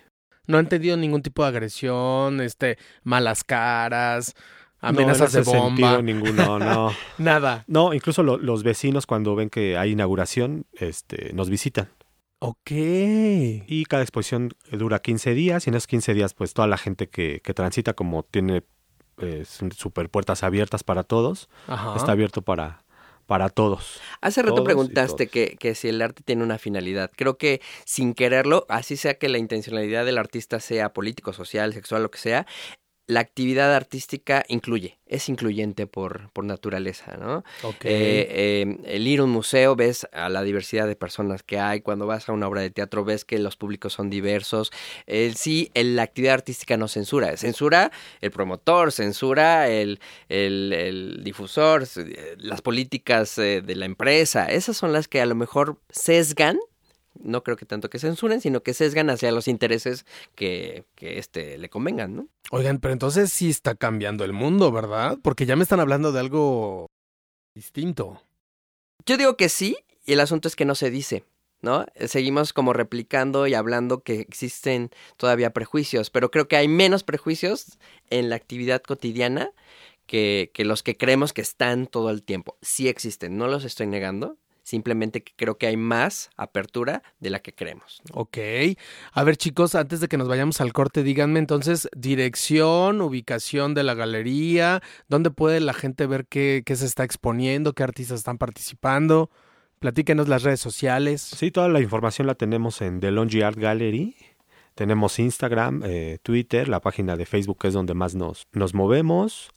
No 0.47 0.57
han 0.57 0.67
tenido 0.67 0.97
ningún 0.97 1.21
tipo 1.21 1.43
de 1.43 1.49
agresión, 1.49 2.41
este, 2.41 2.79
malas 3.03 3.43
caras 3.43 4.33
amenazas 4.81 5.33
de 5.33 5.41
bomba. 5.41 6.01
ninguno, 6.01 6.59
no. 6.59 6.91
Nada. 7.17 7.63
No, 7.67 7.93
incluso 7.93 8.23
los 8.23 8.63
vecinos 8.63 9.05
cuando 9.05 9.35
ven 9.35 9.49
que 9.49 9.77
hay 9.77 9.91
inauguración, 9.91 10.65
este, 10.73 11.33
nos 11.33 11.49
visitan. 11.49 11.89
Ok. 12.39 12.71
Y 12.71 13.85
cada 13.89 14.01
exposición 14.01 14.51
dura 14.71 14.99
15 14.99 15.33
días 15.33 15.67
y 15.67 15.69
en 15.69 15.75
esos 15.75 15.87
15 15.87 16.13
días 16.13 16.33
pues 16.33 16.53
toda 16.53 16.67
la 16.67 16.77
gente 16.77 17.09
que, 17.09 17.41
que 17.43 17.53
transita 17.53 17.93
como 17.93 18.23
tiene 18.23 18.63
eh, 19.17 19.43
super 19.45 20.09
puertas 20.09 20.43
abiertas 20.43 20.83
para 20.85 21.03
todos, 21.03 21.49
está 21.97 22.13
abierto 22.13 22.41
para, 22.41 22.85
para 23.25 23.49
todos. 23.49 23.99
Hace 24.21 24.41
rato 24.41 24.63
preguntaste 24.63 25.27
que, 25.27 25.57
que, 25.59 25.75
si 25.75 25.89
el 25.89 26.01
arte 26.01 26.23
tiene 26.23 26.43
una 26.43 26.57
finalidad. 26.57 27.11
Creo 27.13 27.37
que 27.37 27.61
sin 27.83 28.13
quererlo, 28.13 28.65
así 28.69 28.95
sea 28.95 29.15
que 29.15 29.27
la 29.27 29.37
intencionalidad 29.37 30.05
del 30.05 30.17
artista 30.17 30.61
sea 30.61 30.93
político, 30.93 31.33
social, 31.33 31.73
sexual, 31.73 32.03
lo 32.03 32.11
que 32.11 32.19
sea, 32.19 32.47
la 33.09 33.21
actividad 33.21 33.73
artística 33.73 34.45
incluye, 34.49 34.99
es 35.07 35.29
incluyente 35.29 35.87
por, 35.87 36.29
por 36.29 36.45
naturaleza, 36.45 37.17
¿no? 37.17 37.43
Eh, 37.83 38.61
em, 38.61 38.77
el 38.85 39.07
ir 39.07 39.21
a 39.21 39.23
un 39.23 39.31
museo 39.31 39.75
ves 39.75 40.07
a 40.13 40.29
la 40.29 40.43
diversidad 40.43 40.85
de 40.85 40.95
personas 40.95 41.41
que 41.41 41.57
hay, 41.57 41.81
cuando 41.81 42.05
vas 42.05 42.29
a 42.29 42.33
una 42.33 42.47
obra 42.47 42.61
de 42.61 42.69
teatro 42.69 43.03
ves 43.03 43.25
que 43.25 43.39
los 43.39 43.55
públicos 43.55 43.93
son 43.93 44.11
diversos. 44.11 44.71
El, 45.07 45.35
sí, 45.37 45.71
la 45.73 46.03
actividad 46.03 46.35
artística 46.35 46.77
no 46.77 46.87
censura, 46.87 47.35
censura 47.35 47.91
el 48.21 48.29
promotor, 48.29 48.91
censura 48.91 49.69
el, 49.69 49.99
el 50.29 51.21
difusor, 51.23 51.87
las 52.37 52.61
políticas 52.61 53.39
eh, 53.39 53.61
de 53.61 53.75
la 53.75 53.85
empresa, 53.85 54.45
esas 54.45 54.77
son 54.77 54.93
las 54.93 55.07
que 55.07 55.19
a 55.19 55.25
lo 55.25 55.33
mejor 55.33 55.79
sesgan 55.89 56.59
no 57.21 57.43
creo 57.43 57.57
que 57.57 57.65
tanto 57.65 57.89
que 57.89 57.99
censuren, 57.99 58.41
sino 58.41 58.63
que 58.63 58.73
sesgan 58.73 59.09
hacia 59.09 59.31
los 59.31 59.47
intereses 59.47 60.05
que, 60.35 60.85
que 60.95 61.19
este, 61.19 61.57
le 61.57 61.69
convengan, 61.69 62.15
¿no? 62.15 62.27
Oigan, 62.51 62.79
pero 62.79 62.93
entonces 62.93 63.31
sí 63.31 63.49
está 63.49 63.75
cambiando 63.75 64.23
el 64.23 64.33
mundo, 64.33 64.71
¿verdad? 64.71 65.17
Porque 65.21 65.45
ya 65.45 65.55
me 65.55 65.63
están 65.63 65.79
hablando 65.79 66.11
de 66.11 66.19
algo 66.19 66.87
distinto. 67.55 68.21
Yo 69.05 69.17
digo 69.17 69.37
que 69.37 69.49
sí, 69.49 69.77
y 70.05 70.13
el 70.13 70.19
asunto 70.19 70.47
es 70.47 70.55
que 70.55 70.65
no 70.65 70.75
se 70.75 70.91
dice, 70.91 71.23
¿no? 71.61 71.85
Seguimos 72.07 72.53
como 72.53 72.73
replicando 72.73 73.47
y 73.47 73.53
hablando 73.53 74.01
que 74.01 74.21
existen 74.21 74.91
todavía 75.17 75.51
prejuicios, 75.51 76.09
pero 76.09 76.31
creo 76.31 76.47
que 76.47 76.57
hay 76.57 76.67
menos 76.67 77.03
prejuicios 77.03 77.77
en 78.09 78.29
la 78.29 78.35
actividad 78.35 78.81
cotidiana 78.81 79.51
que, 80.05 80.51
que 80.53 80.65
los 80.65 80.83
que 80.83 80.97
creemos 80.97 81.33
que 81.33 81.41
están 81.41 81.87
todo 81.87 82.09
el 82.09 82.23
tiempo. 82.23 82.57
Sí 82.61 82.87
existen, 82.87 83.37
no 83.37 83.47
los 83.47 83.63
estoy 83.63 83.87
negando, 83.87 84.37
Simplemente 84.69 85.23
que 85.23 85.33
creo 85.35 85.57
que 85.57 85.65
hay 85.65 85.77
más 85.77 86.29
apertura 86.37 87.01
de 87.19 87.31
la 87.31 87.39
que 87.39 87.55
creemos. 87.55 88.03
Ok. 88.13 88.37
A 89.13 89.23
ver, 89.23 89.35
chicos, 89.35 89.73
antes 89.73 89.99
de 89.99 90.07
que 90.07 90.15
nos 90.15 90.27
vayamos 90.27 90.61
al 90.61 90.73
corte, 90.73 91.01
díganme 91.01 91.39
entonces 91.39 91.89
dirección, 91.97 93.01
ubicación 93.01 93.73
de 93.73 93.81
la 93.81 93.95
galería, 93.95 94.83
dónde 95.07 95.31
puede 95.31 95.59
la 95.59 95.73
gente 95.73 96.05
ver 96.05 96.27
qué, 96.27 96.61
qué 96.63 96.75
se 96.75 96.85
está 96.85 97.03
exponiendo, 97.03 97.73
qué 97.73 97.81
artistas 97.81 98.19
están 98.19 98.37
participando. 98.37 99.31
Platíquenos 99.79 100.27
las 100.27 100.43
redes 100.43 100.59
sociales. 100.59 101.23
Sí, 101.23 101.49
toda 101.49 101.67
la 101.67 101.81
información 101.81 102.27
la 102.27 102.35
tenemos 102.35 102.83
en 102.83 102.99
The 102.99 103.09
Longy 103.09 103.41
Art 103.41 103.57
Gallery. 103.57 104.15
Tenemos 104.75 105.17
Instagram, 105.17 105.81
eh, 105.83 106.19
Twitter, 106.21 106.67
la 106.67 106.79
página 106.79 107.17
de 107.17 107.25
Facebook 107.25 107.57
es 107.63 107.73
donde 107.73 107.95
más 107.95 108.13
nos, 108.13 108.47
nos 108.51 108.75
movemos. 108.75 109.49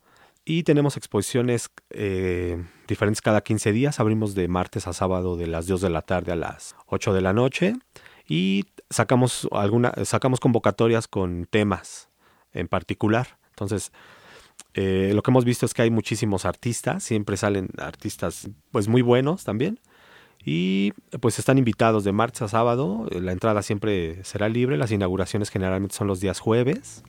Y 0.45 0.65
tenemos 0.65 0.97
exposiciones 0.97 1.71
eh, 1.91 2.63
diferentes 2.89 3.21
cada 3.21 3.43
15 3.43 3.73
días. 3.73 4.01
Abrimos 4.01 4.35
de 4.35 4.49
martes 4.49 4.89
a 4.89 4.93
sábado 4.93 5.37
de 5.37 5.47
las 5.47 5.67
2 5.67 5.81
de 5.81 5.91
la 5.91 6.03
tarde 6.03 6.33
a 6.33 6.37
las 6.37 6.75
8 6.87 7.15
de 7.15 7.21
la 7.21 7.33
noche. 7.33 7.75
Y 8.27 8.65
sacamos, 8.91 9.49
alguna, 9.53 9.93
sacamos 10.05 10.41
convocatorias 10.41 11.07
con 11.07 11.47
temas 11.47 12.09
en 12.53 12.67
particular. 12.67 13.39
Entonces, 13.51 13.93
eh, 14.75 15.13
lo 15.15 15.23
que 15.23 15.31
hemos 15.31 15.45
visto 15.45 15.65
es 15.65 15.75
que 15.75 15.83
hay 15.83 15.91
muchísimos 15.91 16.45
artistas. 16.45 17.05
Siempre 17.05 17.37
salen 17.37 17.69
artistas 17.79 18.51
pues 18.73 18.89
muy 18.89 19.03
buenos 19.03 19.45
también. 19.45 19.79
Y 20.45 20.91
pues 21.21 21.39
están 21.39 21.57
invitados 21.57 22.03
de 22.03 22.11
martes 22.11 22.43
a 22.43 22.49
sábado. 22.49 23.07
La 23.13 23.31
entrada 23.31 23.63
siempre 23.63 24.25
será 24.25 24.49
libre. 24.49 24.77
Las 24.77 24.91
inauguraciones 24.91 25.51
generalmente 25.51 25.95
son 25.95 26.09
los 26.09 26.19
días 26.19 26.41
jueves 26.41 27.05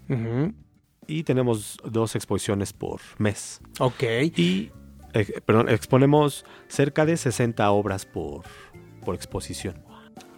y 1.07 1.23
tenemos 1.23 1.77
dos 1.83 2.15
exposiciones 2.15 2.73
por 2.73 3.01
mes. 3.17 3.61
Ok. 3.79 4.03
Y 4.35 4.71
eh, 5.13 5.41
perdón, 5.45 5.69
exponemos 5.69 6.45
cerca 6.67 7.05
de 7.05 7.17
60 7.17 7.69
obras 7.71 8.05
por, 8.05 8.43
por 9.05 9.15
exposición. 9.15 9.75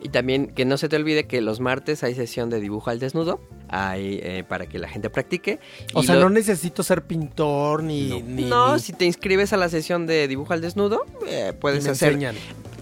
Y 0.01 0.10
también 0.10 0.48
que 0.48 0.65
no 0.65 0.77
se 0.77 0.88
te 0.88 0.98
olvide 0.98 1.25
que 1.25 1.41
los 1.41 1.60
martes 1.60 2.03
hay 2.03 2.13
sesión 2.13 2.50
de 2.50 2.60
dibujo 2.60 2.89
al 2.89 3.00
desnudo, 3.00 3.41
hay 3.69 4.19
eh, 4.22 4.43
para 4.48 4.67
que 4.67 4.77
la 4.77 4.88
gente 4.88 5.10
practique. 5.10 5.60
O 5.93 6.03
sea, 6.03 6.15
no 6.15 6.29
necesito 6.29 6.84
ser 6.84 7.07
pintor 7.07 7.81
ni 7.81 8.22
no. 8.22 8.77
si 8.77 8.93
te 8.93 9.05
inscribes 9.05 9.51
a 9.53 9.57
la 9.57 9.67
sesión 9.69 10.05
de 10.05 10.27
dibujo 10.27 10.53
al 10.53 10.62
desnudo, 10.62 11.05
eh, 11.27 11.53
puedes 11.60 11.88
hacer. 11.88 12.19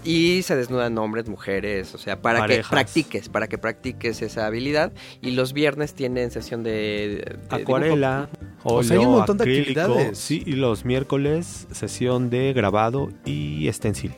Y 0.04 0.42
se 0.42 0.54
desnudan 0.54 0.96
hombres, 0.98 1.28
mujeres, 1.28 1.94
o 1.94 1.98
sea, 1.98 2.20
para 2.20 2.46
que 2.46 2.62
practiques, 2.68 3.28
para 3.30 3.48
que 3.48 3.56
practiques 3.56 4.20
esa 4.20 4.46
habilidad. 4.46 4.92
Y 5.22 5.30
los 5.30 5.54
viernes 5.54 5.94
tienen 5.94 6.30
sesión 6.30 6.62
de, 6.62 7.38
acuarela, 7.48 8.28
o 8.62 8.82
sea, 8.82 8.98
hay 8.98 9.04
un 9.04 9.12
montón 9.12 9.38
de 9.38 9.44
actividades. 9.44 10.18
Sí, 10.18 10.42
y 10.44 10.52
los 10.52 10.84
miércoles 10.84 11.66
sesión 11.72 12.28
de 12.28 12.52
grabado 12.52 13.08
y 13.24 13.68
stencil. 13.72 14.12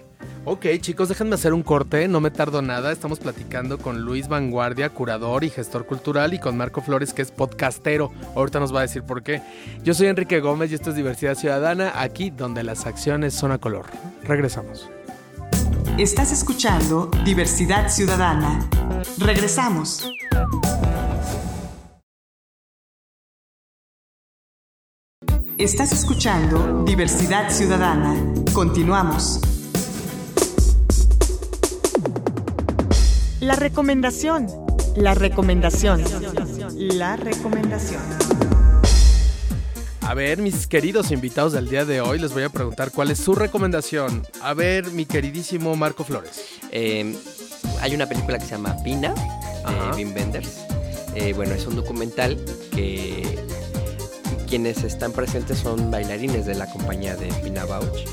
Ok, 0.49 0.67
chicos, 0.81 1.09
déjenme 1.09 1.35
hacer 1.35 1.53
un 1.53 1.65
corte, 1.65 2.07
no 2.07 2.21
me 2.21 2.31
tardo 2.31 2.63
nada. 2.63 2.93
Estamos 2.93 3.19
platicando 3.19 3.79
con 3.79 4.03
Luis 4.03 4.29
Vanguardia, 4.29 4.91
curador 4.91 5.43
y 5.43 5.51
gestor 5.51 5.87
cultural, 5.87 6.35
y 6.35 6.39
con 6.39 6.57
Marco 6.57 6.81
Flores, 6.81 7.13
que 7.13 7.23
es 7.23 7.33
podcastero. 7.33 8.13
Ahorita 8.37 8.61
nos 8.61 8.73
va 8.73 8.79
a 8.79 8.83
decir 8.83 9.03
por 9.03 9.25
qué. 9.25 9.43
Yo 9.83 9.93
soy 9.93 10.07
Enrique 10.07 10.39
Gómez 10.39 10.71
y 10.71 10.77
esto 10.77 10.91
es 10.91 10.97
Diversidad 10.97 11.35
Ciudadana, 11.35 11.93
aquí 12.01 12.31
donde 12.31 12.63
las 12.63 12.87
acciones 12.87 13.35
son 13.35 13.51
a 13.51 13.59
color. 13.59 13.87
Regresamos. 14.23 14.89
Estás 15.99 16.31
escuchando 16.31 17.11
Diversidad 17.25 17.89
Ciudadana. 17.89 18.69
Regresamos. 19.17 20.07
Estás 25.57 25.93
escuchando 25.93 26.85
Diversidad 26.85 27.49
Ciudadana. 27.49 28.15
Continuamos. 28.53 29.41
La 33.41 33.57
recomendación. 33.57 34.49
La 34.97 35.15
recomendación. 35.15 36.05
La 36.77 37.17
recomendación. 37.17 38.46
A 40.07 40.15
ver, 40.15 40.39
mis 40.39 40.69
queridos 40.69 41.11
invitados 41.11 41.53
del 41.53 41.69
día 41.69 41.85
de 41.85 42.01
hoy, 42.01 42.21
les 42.21 42.33
voy 42.33 42.45
a 42.45 42.49
preguntar 42.49 42.93
cuál 42.93 43.11
es 43.11 43.19
su 43.19 43.35
recomendación. 43.35 44.25
A 44.41 44.55
ver, 44.55 44.93
mi 44.93 45.05
queridísimo 45.05 45.75
Marco 45.75 46.05
Flores. 46.05 46.45
Em, 46.71 47.17
hay 47.81 47.93
una 47.93 48.07
película 48.07 48.39
que 48.39 48.45
se 48.45 48.53
llama 48.53 48.77
Pina, 48.85 49.13
de 49.13 49.97
Wim 49.97 50.15
Wenders. 50.15 50.61
Eh, 51.17 51.33
bueno, 51.33 51.57
es 51.57 51.67
un 51.67 51.75
documental 51.75 52.39
que 52.71 53.37
quienes 54.49 54.85
están 54.85 55.11
presentes 55.11 55.59
son 55.59 55.91
bailarines 55.91 56.47
de 56.47 56.55
la 56.55 56.71
compañía 56.71 57.17
de 57.17 57.27
Pina 57.43 57.65
Bausch 57.65 58.07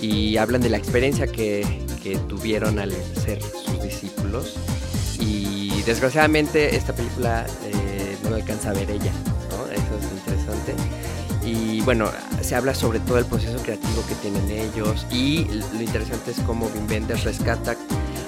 y 0.00 0.36
hablan 0.36 0.60
de 0.60 0.68
la 0.68 0.76
experiencia 0.76 1.26
que, 1.26 1.66
que 2.00 2.16
tuvieron 2.16 2.78
al 2.78 2.92
ser 2.92 3.42
sus 3.42 3.82
discípulos. 3.82 4.54
Y 5.18 5.82
desgraciadamente 5.82 6.76
esta 6.76 6.94
película 6.94 7.44
eh, 7.64 8.16
no 8.22 8.36
alcanza 8.36 8.70
a 8.70 8.74
ver 8.74 8.88
ella, 8.88 9.12
Y 11.44 11.82
bueno, 11.82 12.10
se 12.40 12.54
habla 12.54 12.74
sobre 12.74 13.00
todo 13.00 13.18
el 13.18 13.26
proceso 13.26 13.62
creativo 13.62 14.04
que 14.08 14.14
tienen 14.16 14.50
ellos 14.50 15.06
y 15.10 15.44
lo 15.44 15.82
interesante 15.82 16.30
es 16.30 16.40
cómo 16.40 16.66
Wim 16.74 16.88
Wenders 16.88 17.24
rescata 17.24 17.76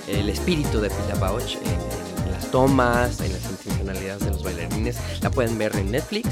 el 0.06 0.28
espíritu 0.28 0.80
de 0.80 0.90
Pina 0.90 1.14
Bausch 1.18 1.56
en, 1.56 2.32
las 2.32 2.50
tomas, 2.50 3.20
en 3.20 3.32
las 3.32 3.42
intencionalidades 3.44 4.24
de 4.24 4.30
los 4.30 4.42
bailarines. 4.42 4.96
La 5.22 5.30
pueden 5.30 5.56
ver 5.56 5.74
en 5.76 5.90
Netflix, 5.92 6.28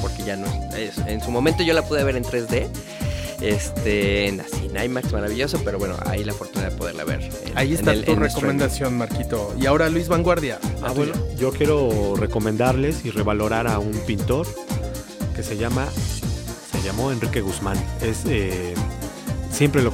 porque 0.00 0.24
ya 0.24 0.36
no 0.36 0.46
es, 0.76 0.98
en 0.98 1.20
su 1.22 1.30
momento 1.30 1.62
yo 1.62 1.72
la 1.72 1.82
pude 1.82 2.04
ver 2.04 2.16
en 2.16 2.24
3D. 2.24 2.68
Este, 3.40 4.28
así 4.40 4.70
en 4.72 4.82
IMAX 4.82 5.12
maravilloso, 5.12 5.60
pero 5.62 5.78
bueno, 5.78 5.94
ahí 6.06 6.24
la 6.24 6.32
fortuna 6.32 6.70
de 6.70 6.76
poderla 6.76 7.04
ver. 7.04 7.30
ahí 7.54 7.74
está 7.74 7.94
tu 8.02 8.14
recomendación, 8.14 8.96
Marquito. 8.96 9.54
Y 9.60 9.66
ahora 9.66 9.90
Luis 9.90 10.08
Vanguardia. 10.08 10.58
Ah, 10.82 10.92
bueno, 10.92 11.12
yo 11.38 11.52
quiero 11.52 12.16
recomendarles 12.16 13.04
y 13.04 13.10
revalorar 13.10 13.66
a 13.66 13.78
un 13.78 13.92
pintor 14.06 14.46
que 15.34 15.42
se 15.42 15.58
llama 15.58 15.86
llamó 16.96 17.12
Enrique 17.12 17.40
Guzmán. 17.40 17.76
Es 18.00 18.24
eh, 18.26 18.74
siempre 19.50 19.82
lo, 19.82 19.92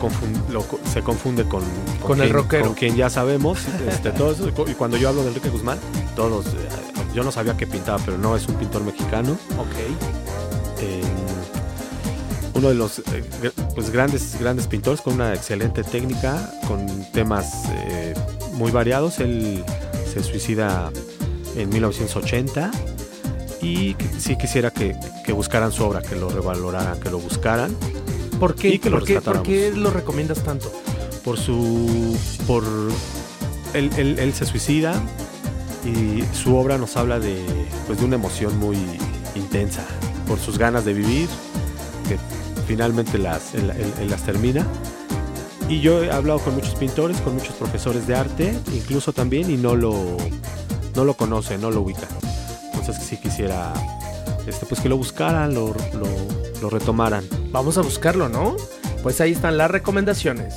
se 0.93 1.03
confunde 1.03 1.45
con, 1.45 1.63
con, 2.03 2.21
el 2.21 2.31
rockero. 2.31 2.67
Con 2.67 2.75
quien 2.75 2.97
ya 2.97 3.11
sabemos. 3.11 3.59
Este, 3.89 4.11
todos, 4.11 4.39
y 4.69 4.75
cuando 4.75 4.97
yo 4.97 5.09
hablo 5.09 5.23
de 5.23 5.29
Enrique 5.29 5.49
Guzmán, 5.49 5.79
todos, 6.15 6.47
eh, 6.47 6.69
yo 7.15 7.25
no 7.25 7.33
sabía 7.33 7.57
que 7.57 7.67
pintaba, 7.67 7.99
pero 8.05 8.19
no, 8.19 8.37
es 8.37 8.47
un 8.49 8.55
pintor 8.57 8.85
mexicano. 8.85 9.33
Ok. 9.59 9.77
uno 12.55 12.69
de 12.69 12.75
los 12.75 13.01
eh, 13.01 13.25
pues, 13.75 13.91
grandes, 13.91 14.39
grandes 14.39 14.67
pintores 14.67 15.01
con 15.01 15.15
una 15.15 15.35
excelente 15.35 15.83
técnica, 15.83 16.53
con 16.69 16.87
temas 17.13 17.47
muy 18.53 18.71
variados. 18.71 19.19
Él 19.19 19.65
se 20.13 20.23
suicida 20.23 20.91
en 21.57 21.69
1980 21.71 22.71
y 23.63 23.97
sí 24.19 24.37
quisiera 24.37 24.71
que, 24.71 24.97
que 25.25 25.33
buscaran 25.33 25.73
su 25.73 25.85
obra, 25.85 26.03
que 26.03 26.17
lo 26.17 26.29
revaloraran, 26.29 27.01
que 27.01 27.11
lo 27.11 27.19
buscaran 27.19 27.75
¿Por 28.43 28.57
qué? 28.57 28.81
¿Por, 28.81 29.05
qué, 29.45 29.71
lo 29.73 29.91
recomiendas 29.91 30.43
tanto? 30.43 30.73
Por 31.23 31.39
su. 31.39 32.19
por. 32.45 32.65
Él, 33.73 34.19
él, 34.19 34.35
se 34.35 34.45
suicida 34.45 35.01
y 35.85 36.25
su 36.35 36.57
obra 36.57 36.77
nos 36.77 36.97
habla 36.97 37.21
de, 37.21 37.41
pues, 37.87 38.01
de 38.01 38.05
una 38.05 38.17
emoción 38.17 38.59
muy 38.59 38.77
intensa. 39.37 39.87
Por 40.27 40.41
sus 40.41 40.59
ganas 40.59 40.85
de 40.85 40.93
vivir, 40.93 41.29
que 42.09 42.19
finalmente 42.67 43.17
las, 43.17 43.55
él, 43.55 43.73
las 44.09 44.23
termina. 44.25 44.67
Y 45.69 45.79
yo 45.79 46.03
he 46.03 46.11
hablado 46.11 46.41
con 46.41 46.57
muchos 46.57 46.75
pintores, 46.75 47.19
con 47.19 47.35
muchos 47.35 47.55
profesores 47.55 48.09
de 48.09 48.17
arte, 48.17 48.59
incluso 48.75 49.13
también, 49.13 49.53
y 49.53 49.57
no 49.57 49.77
lo, 49.77 50.17
no 50.97 51.05
lo 51.05 51.15
conocen, 51.15 51.61
no 51.61 51.71
lo 51.71 51.83
ubican. 51.83 52.09
Entonces 52.83 53.05
sí 53.05 53.17
quisiera 53.17 53.73
este, 54.45 54.67
pues 54.67 54.81
que 54.81 54.89
lo 54.89 54.97
buscaran, 54.97 55.55
lo, 55.55 55.73
lo 56.61 56.69
retomaran. 56.69 57.25
Vamos 57.53 57.79
a 57.79 57.83
buscarlo, 57.83 58.29
¿no? 58.29 58.57
Pues 59.05 59.21
ahí 59.21 59.31
están 59.31 59.57
las 59.57 59.71
recomendaciones. 59.71 60.53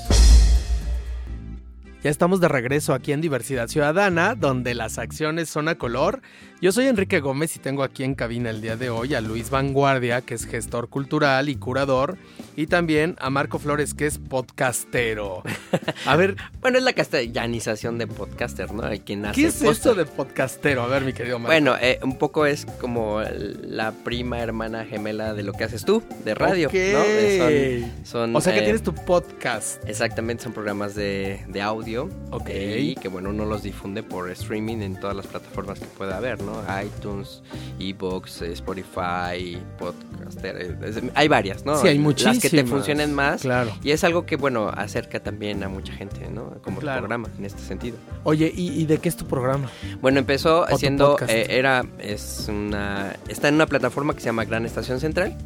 Ya 2.04 2.10
estamos 2.10 2.40
de 2.40 2.48
regreso 2.48 2.96
aquí 2.96 3.12
en 3.12 3.22
Diversidad 3.22 3.68
Ciudadana, 3.68 4.34
donde 4.34 4.74
las 4.74 4.98
acciones 4.98 5.50
son 5.50 5.68
a 5.68 5.76
color 5.76 6.22
yo 6.66 6.72
soy 6.72 6.88
Enrique 6.88 7.20
Gómez 7.20 7.56
y 7.56 7.60
tengo 7.60 7.84
aquí 7.84 8.04
en 8.04 8.16
cabina 8.16 8.50
el 8.50 8.60
día 8.60 8.76
de 8.76 8.90
hoy 8.90 9.14
a 9.14 9.22
Luis 9.22 9.52
Vanguardia, 9.52 10.22
que 10.22 10.34
es 10.34 10.48
gestor 10.48 10.90
cultural 10.90 11.48
y 11.48 11.58
curador, 11.58 12.18
y 12.56 12.66
también 12.66 13.16
a 13.20 13.30
Marco 13.30 13.60
Flores, 13.60 13.94
que 13.94 14.08
es 14.08 14.18
podcastero. 14.18 15.44
A 16.08 16.16
ver. 16.16 16.36
bueno, 16.62 16.80
es 16.80 16.84
la 16.84 16.94
castellanización 16.94 18.00
de 18.00 18.08
podcaster, 18.08 18.74
¿no? 18.74 18.84
Hay 18.84 19.02
quien 19.02 19.28
hace 19.28 19.40
¿Qué 19.40 19.48
es 19.48 19.62
esto 19.62 19.94
de 19.94 20.06
podcastero? 20.06 20.82
A 20.82 20.88
ver, 20.88 21.04
mi 21.04 21.14
querido 21.14 21.38
Marco. 21.38 21.52
Bueno, 21.52 21.76
eh, 21.80 22.00
un 22.02 22.18
poco 22.18 22.48
es 22.48 22.66
como 22.82 23.22
la 23.22 23.92
prima 23.92 24.40
hermana 24.40 24.86
gemela 24.86 25.36
de 25.36 25.44
lo 25.44 25.54
que 25.54 25.66
haces 25.66 25.86
tú, 25.86 26.02
de 26.24 26.34
radio, 26.34 26.72
¿no? 26.74 27.86
Son, 28.06 28.36
o 28.36 28.42
sea 28.42 28.54
que 28.54 28.62
eh, 28.62 28.64
tienes 28.64 28.82
tu 28.82 28.96
podcast. 28.96 29.88
Exactamente, 29.88 30.44
son 30.44 30.54
programas 30.54 30.96
de, 30.96 31.46
audio. 31.62 32.10
Ok. 32.32 32.50
Eh, 32.50 32.80
y 32.80 32.96
que, 32.96 33.08
bueno, 33.08 33.30
uno 33.30 33.46
los 33.46 33.62
difunde 33.62 34.02
por 34.02 34.32
streaming 34.32 34.78
en 34.78 35.00
todas 35.00 35.16
las 35.16 35.28
plataformas 35.28 35.80
que 35.80 35.86
pueda 35.86 36.18
haber, 36.18 36.42
¿no? 36.42 36.55
iTunes, 36.84 37.42
Ebox, 37.80 38.42
Spotify, 38.42 39.58
Podcaster. 39.78 40.78
hay 41.14 41.28
varias, 41.28 41.66
¿no? 41.66 41.78
Sí, 41.78 41.88
hay 41.88 42.00
muchísimas. 42.00 42.36
Las 42.36 42.44
que 42.44 42.50
te 42.50 42.66
funcionen 42.66 43.14
más. 43.14 43.42
Claro. 43.42 43.72
Y 43.84 43.92
es 43.92 44.04
algo 44.04 44.26
que, 44.26 44.36
bueno, 44.36 44.70
acerca 44.70 45.20
también 45.20 45.64
a 45.64 45.70
mucha 45.70 45.94
gente, 45.94 46.30
¿no? 46.30 46.56
Como 46.62 46.80
programa, 46.80 47.30
en 47.38 47.46
este 47.46 47.62
sentido. 47.62 47.98
Oye, 48.24 48.52
¿y, 48.56 48.86
de 48.86 48.98
qué 48.98 49.10
es 49.10 49.18
tu 49.18 49.26
programa? 49.26 49.70
Bueno, 50.02 50.20
empezó 50.20 50.66
haciendo, 50.66 51.18
eh, 51.28 51.48
era, 51.50 51.86
es 52.00 52.46
una, 52.50 53.16
está 53.28 53.48
en 53.48 53.56
una 53.56 53.66
plataforma 53.66 54.14
que 54.14 54.20
se 54.20 54.28
llama 54.28 54.46
Gran 54.46 54.66
Estación 54.66 55.00
Central. 55.00 55.38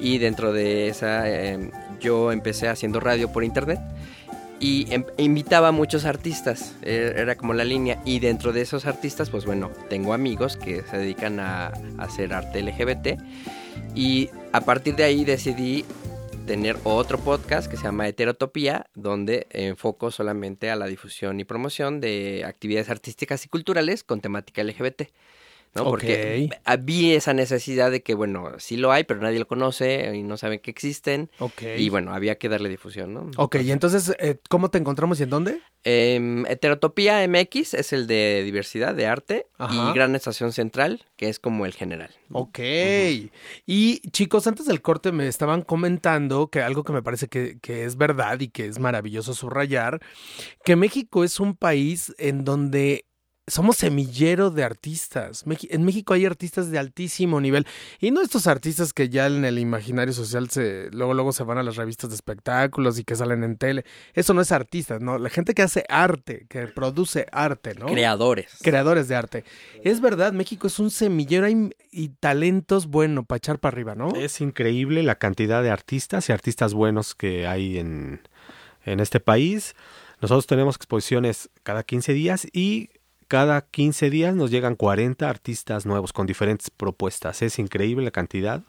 Y 0.00 0.18
dentro 0.18 0.52
de 0.52 0.88
esa, 0.88 1.28
eh, 1.28 1.70
yo 2.00 2.30
empecé 2.30 2.68
haciendo 2.68 3.00
radio 3.00 3.32
por 3.32 3.42
internet 3.42 3.80
y 4.60 4.92
em, 4.92 5.04
invitaba 5.16 5.68
a 5.68 5.72
muchos 5.72 6.04
artistas, 6.04 6.74
e, 6.82 7.14
era 7.16 7.36
como 7.36 7.54
la 7.54 7.64
línea. 7.64 8.00
Y 8.04 8.18
dentro 8.20 8.52
de 8.52 8.62
esos 8.62 8.86
artistas, 8.86 9.30
pues 9.30 9.44
bueno, 9.44 9.70
tengo 9.88 10.12
amigos 10.12 10.56
que 10.56 10.82
se 10.82 10.98
dedican 10.98 11.40
a, 11.40 11.72
hacer 11.98 12.32
arte 12.32 12.62
LGBT. 12.62 13.18
Y 13.94 14.30
a 14.52 14.60
partir 14.60 14.96
de 14.96 15.04
ahí 15.04 15.24
decidí 15.24 15.84
tener 16.46 16.76
otro 16.84 17.18
podcast 17.18 17.70
que 17.70 17.76
se 17.76 17.84
llama 17.84 18.08
Heterotopía, 18.08 18.86
donde 18.94 19.46
enfoco 19.50 20.10
solamente 20.10 20.70
a 20.70 20.76
la 20.76 20.86
difusión 20.86 21.40
y 21.40 21.44
promoción 21.44 22.00
de 22.00 22.44
actividades 22.46 22.88
artísticas 22.88 23.44
y 23.44 23.48
culturales 23.48 24.02
con 24.02 24.20
temática 24.20 24.64
LGBT. 24.64 25.02
¿No? 25.78 25.90
Porque 25.90 26.50
había 26.64 27.16
esa 27.16 27.34
necesidad 27.34 27.90
de 27.90 28.02
que, 28.02 28.14
bueno, 28.14 28.52
sí 28.58 28.76
lo 28.76 28.92
hay, 28.92 29.04
pero 29.04 29.20
nadie 29.20 29.38
lo 29.38 29.46
conoce 29.46 30.14
y 30.14 30.22
no 30.22 30.36
saben 30.36 30.60
que 30.60 30.70
existen. 30.70 31.30
Y 31.76 31.88
bueno, 31.88 32.12
había 32.12 32.36
que 32.36 32.48
darle 32.48 32.68
difusión, 32.68 33.14
¿no? 33.14 33.30
Ok, 33.36 33.56
y 33.56 33.70
entonces, 33.70 34.14
eh, 34.18 34.38
¿cómo 34.48 34.70
te 34.70 34.78
encontramos 34.78 35.20
y 35.20 35.24
en 35.24 35.30
dónde? 35.30 35.60
Eh, 35.84 36.44
Heterotopía 36.48 37.26
MX 37.26 37.74
es 37.74 37.92
el 37.92 38.06
de 38.06 38.42
diversidad, 38.44 38.94
de 38.94 39.06
arte, 39.06 39.46
y 39.70 39.92
Gran 39.94 40.14
Estación 40.14 40.52
Central, 40.52 41.04
que 41.16 41.28
es 41.28 41.38
como 41.38 41.66
el 41.66 41.72
general. 41.72 42.10
Ok. 42.32 42.58
Y 43.66 44.00
chicos, 44.10 44.46
antes 44.46 44.66
del 44.66 44.82
corte 44.82 45.12
me 45.12 45.28
estaban 45.28 45.62
comentando 45.62 46.48
que 46.48 46.60
algo 46.60 46.84
que 46.84 46.92
me 46.92 47.02
parece 47.02 47.28
que, 47.28 47.58
que 47.60 47.84
es 47.84 47.96
verdad 47.96 48.40
y 48.40 48.48
que 48.48 48.66
es 48.66 48.78
maravilloso 48.78 49.34
subrayar, 49.34 50.00
que 50.64 50.76
México 50.76 51.24
es 51.24 51.40
un 51.40 51.56
país 51.56 52.14
en 52.18 52.44
donde 52.44 53.07
somos 53.48 53.76
semillero 53.76 54.50
de 54.50 54.64
artistas. 54.64 55.44
En 55.70 55.84
México 55.84 56.14
hay 56.14 56.26
artistas 56.26 56.70
de 56.70 56.78
altísimo 56.78 57.40
nivel. 57.40 57.66
Y 58.00 58.10
no 58.10 58.20
estos 58.20 58.46
artistas 58.46 58.92
que 58.92 59.08
ya 59.08 59.26
en 59.26 59.44
el 59.44 59.58
imaginario 59.58 60.12
social 60.12 60.50
se, 60.50 60.88
luego, 60.92 61.14
luego 61.14 61.32
se 61.32 61.44
van 61.44 61.58
a 61.58 61.62
las 61.62 61.76
revistas 61.76 62.10
de 62.10 62.16
espectáculos 62.16 62.98
y 62.98 63.04
que 63.04 63.16
salen 63.16 63.44
en 63.44 63.56
tele. 63.56 63.84
Eso 64.14 64.34
no 64.34 64.40
es 64.40 64.52
artista, 64.52 64.98
¿no? 64.98 65.18
La 65.18 65.30
gente 65.30 65.54
que 65.54 65.62
hace 65.62 65.84
arte, 65.88 66.46
que 66.48 66.66
produce 66.66 67.26
arte, 67.32 67.74
¿no? 67.74 67.86
Creadores. 67.86 68.58
Creadores 68.62 69.08
de 69.08 69.16
arte. 69.16 69.44
Es 69.82 70.00
verdad, 70.00 70.32
México 70.32 70.66
es 70.66 70.78
un 70.78 70.90
semillero 70.90 71.48
y, 71.48 72.08
talentos 72.20 72.86
bueno 72.86 73.24
para 73.24 73.38
echar 73.38 73.58
para 73.58 73.74
arriba, 73.74 73.94
¿no? 73.94 74.14
Es 74.14 74.40
increíble 74.40 75.02
la 75.02 75.16
cantidad 75.16 75.62
de 75.62 75.70
artistas 75.70 76.28
y 76.28 76.32
artistas 76.32 76.74
buenos 76.74 77.14
que 77.14 77.46
hay 77.46 77.78
en, 77.78 78.20
en 78.84 79.00
este 79.00 79.20
país. 79.20 79.74
Nosotros 80.20 80.46
tenemos 80.46 80.76
exposiciones 80.76 81.48
cada 81.62 81.84
15 81.84 82.12
días 82.12 82.46
y 82.52 82.90
cada 83.28 83.60
15 83.60 84.10
días 84.10 84.34
nos 84.34 84.50
llegan 84.50 84.74
40 84.74 85.28
artistas 85.28 85.86
nuevos 85.86 86.12
con 86.12 86.26
diferentes 86.26 86.70
propuestas. 86.70 87.42
Es 87.42 87.58
increíble 87.58 88.04
la 88.04 88.10
cantidad 88.10 88.64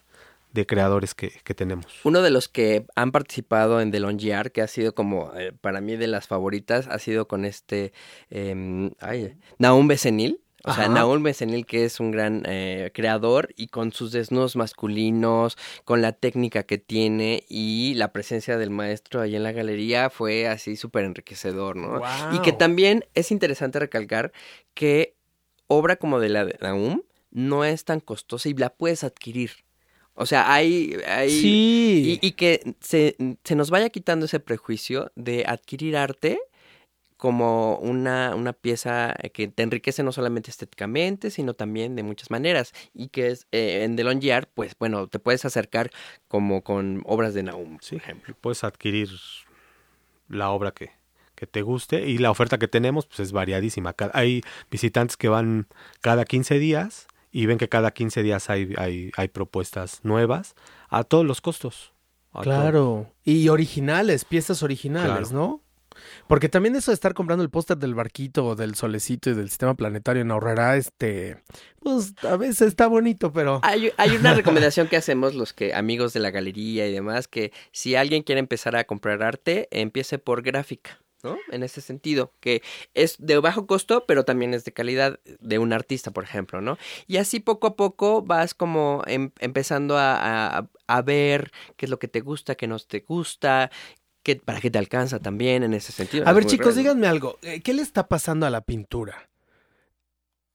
de 0.52 0.66
creadores 0.66 1.14
que, 1.14 1.32
tenemos. 1.56 1.86
Uno 2.04 2.22
de 2.22 2.32
los 2.32 2.50
que 2.50 2.86
han 2.96 3.12
participado 3.12 3.82
en 3.82 3.92
The 3.92 4.00
Longiar, 4.00 4.52
que 4.52 4.62
ha 4.62 4.68
sido 4.68 4.94
como 4.94 5.32
eh, 5.36 5.54
para 5.62 5.80
mí 5.80 5.96
de 5.96 6.08
las 6.08 6.28
favoritas, 6.28 6.88
ha 6.88 7.00
sido 7.00 7.28
con 7.28 7.46
este 7.46 7.94
eh, 8.30 8.92
ay, 9.00 9.38
Naum 9.58 9.88
Becenil. 9.88 10.42
O 10.66 10.74
sea, 10.74 10.90
Naúl 10.90 11.20
Mesenil, 11.22 11.66
que 11.66 11.86
es 11.86 12.00
un 12.00 12.12
gran 12.12 12.44
eh, 12.46 12.92
creador 12.94 13.54
y 13.56 13.68
con 13.68 13.94
sus 13.94 14.12
desnudos 14.12 14.56
masculinos, 14.56 15.58
con 15.86 16.02
la 16.02 16.12
técnica 16.12 16.64
que 16.64 16.78
tiene 16.78 17.44
y 17.48 17.94
la 17.96 18.12
presencia 18.12 18.58
del 18.58 18.70
maestro 18.70 19.22
ahí 19.22 19.36
en 19.36 19.44
la 19.44 19.54
galería 19.54 20.10
fue 20.10 20.48
así 20.48 20.76
súper 20.76 21.06
enriquecedor, 21.06 21.76
¿no? 21.76 22.02
Y 22.34 22.40
que 22.40 22.52
también 22.52 23.06
es 23.14 23.32
interesante 23.32 23.80
recalcar 23.80 24.34
que 24.74 25.16
obra 25.68 25.96
como 25.96 26.20
de 26.20 26.30
la 26.30 26.46
de 26.46 26.58
Naum 26.62 27.04
no 27.32 27.64
es 27.64 27.86
tan 27.86 28.00
costosa 28.00 28.50
y 28.50 28.54
la 28.54 28.70
puedes 28.70 29.04
adquirir. 29.04 29.52
O 30.14 30.26
sea, 30.26 30.52
hay... 30.52 30.98
hay 31.08 31.30
sí. 31.30 32.20
Y, 32.22 32.28
y 32.28 32.32
que 32.34 32.76
se, 32.82 33.16
se 33.44 33.56
nos 33.56 33.70
vaya 33.70 33.90
quitando 33.90 34.26
ese 34.26 34.42
prejuicio 34.42 35.12
de 35.16 35.46
adquirir 35.48 35.96
arte 35.96 36.40
como 37.20 37.76
una, 37.80 38.34
una 38.34 38.54
pieza 38.54 39.14
que 39.34 39.50
te 39.50 39.62
enriquece 39.62 40.04
no 40.04 40.14
solamente 40.14 40.50
estéticamente, 40.50 41.32
sino 41.32 41.54
también 41.54 41.98
de 41.98 42.02
muchas 42.02 42.32
maneras. 42.32 42.72
Y 42.94 43.10
que 43.10 43.28
es 43.28 43.46
eh, 43.52 43.84
en 43.84 43.98
The 43.98 44.06
Long 44.06 44.22
pues 44.54 44.74
bueno, 44.80 45.08
te 45.08 45.20
puedes 45.20 45.44
acercar 45.44 45.92
como 46.30 46.64
con 46.64 47.04
obras 47.06 47.34
de 47.34 47.44
Naum, 47.44 47.78
por 47.78 47.98
ejemplo. 47.98 48.34
Puedes 48.40 48.64
adquirir 48.64 49.10
la 50.30 50.50
obra 50.52 50.72
que, 50.72 50.92
que 51.36 51.46
te 51.46 51.62
guste 51.62 52.08
y 52.08 52.20
la 52.20 52.32
oferta 52.32 52.58
que 52.58 52.70
tenemos 52.70 53.06
pues 53.06 53.20
es 53.20 53.34
variadísima. 53.34 53.94
Hay 54.14 54.42
visitantes 54.72 55.18
que 55.18 55.28
van 55.28 55.68
cada 56.00 56.24
15 56.24 56.58
días 56.58 57.08
y 57.34 57.48
ven 57.48 57.58
que 57.58 57.68
cada 57.68 57.92
15 57.92 58.24
días 58.24 58.50
hay, 58.50 58.74
hay, 58.78 59.12
hay 59.18 59.28
propuestas 59.28 60.00
nuevas 60.04 60.56
a 60.88 61.04
todos 61.04 61.26
los 61.26 61.42
costos. 61.42 61.92
Claro. 62.32 63.12
Y 63.26 63.50
originales, 63.50 64.24
piezas 64.24 64.64
originales, 64.64 65.34
¿no? 65.34 65.62
Porque 66.28 66.50
también 66.50 66.76
eso 66.76 66.92
de 66.92 66.96
estar 66.96 67.14
comprando 67.14 67.44
el 67.44 67.50
póster 67.50 67.78
del 67.78 67.96
barquito 67.96 68.46
o 68.46 68.56
del 68.56 68.76
solecito 68.76 69.30
y 69.30 69.34
del 69.34 69.50
sistema 69.50 69.76
planetario 69.76 70.22
en 70.22 70.32
ahorrará, 70.32 70.78
este, 70.78 71.38
pues 71.80 72.14
a 72.24 72.38
veces 72.38 72.62
está 72.68 72.88
bonito, 72.88 73.32
pero... 73.32 73.60
Hay, 73.64 73.92
hay 73.98 74.16
una 74.16 74.34
recomendación 74.36 74.88
que 74.88 74.98
hacemos 74.98 75.36
los 75.36 75.54
que 75.54 75.74
amigos 75.74 76.14
de 76.14 76.20
la 76.20 76.32
galería 76.32 76.88
y 76.88 76.94
demás, 76.94 77.28
que 77.28 77.52
si 77.72 77.96
alguien 77.96 78.24
quiere 78.24 78.40
empezar 78.40 78.76
a 78.76 78.84
comprar 78.84 79.24
arte, 79.24 79.68
empiece 79.72 80.20
por 80.20 80.42
gráfica. 80.42 81.00
¿no? 81.24 81.38
En 81.52 81.64
ese 81.64 81.82
sentido, 81.82 82.34
que 82.40 82.62
es 82.94 83.16
de 83.20 83.38
bajo 83.40 83.68
costo, 83.68 84.06
pero 84.08 84.24
también 84.24 84.54
es 84.54 84.64
de 84.64 84.72
calidad 84.72 85.20
de 85.40 85.60
un 85.60 85.74
artista, 85.74 86.12
por 86.12 86.24
ejemplo, 86.24 86.62
¿no? 86.62 86.78
Y 87.08 87.18
así 87.18 87.40
poco 87.40 87.68
a 87.68 87.76
poco 87.76 88.22
vas 88.22 88.54
como 88.54 89.04
em, 89.06 89.32
empezando 89.40 89.96
a, 89.98 90.68
ver 91.06 91.52
qué 91.78 91.86
es 91.86 91.90
lo 91.90 92.00
que 92.00 92.08
te 92.08 92.22
gusta, 92.22 92.56
qué 92.56 92.68
no 92.68 92.80
te 92.80 93.02
gusta, 93.02 93.70
qué, 94.24 94.36
para 94.38 94.62
qué 94.62 94.72
te 94.72 94.78
alcanza 94.78 95.20
también 95.20 95.64
en 95.64 95.74
ese 95.74 95.92
sentido. 95.92 96.28
A 96.28 96.34
ver, 96.34 96.46
chicos, 96.46 96.76
díganme 96.76 97.08
algo. 97.08 97.38
Eh, 97.42 97.62
¿Qué 97.62 97.74
le 97.74 97.82
está 97.82 98.08
pasando 98.08 98.46
a 98.46 98.50
la 98.50 98.62
pintura? 98.62 99.30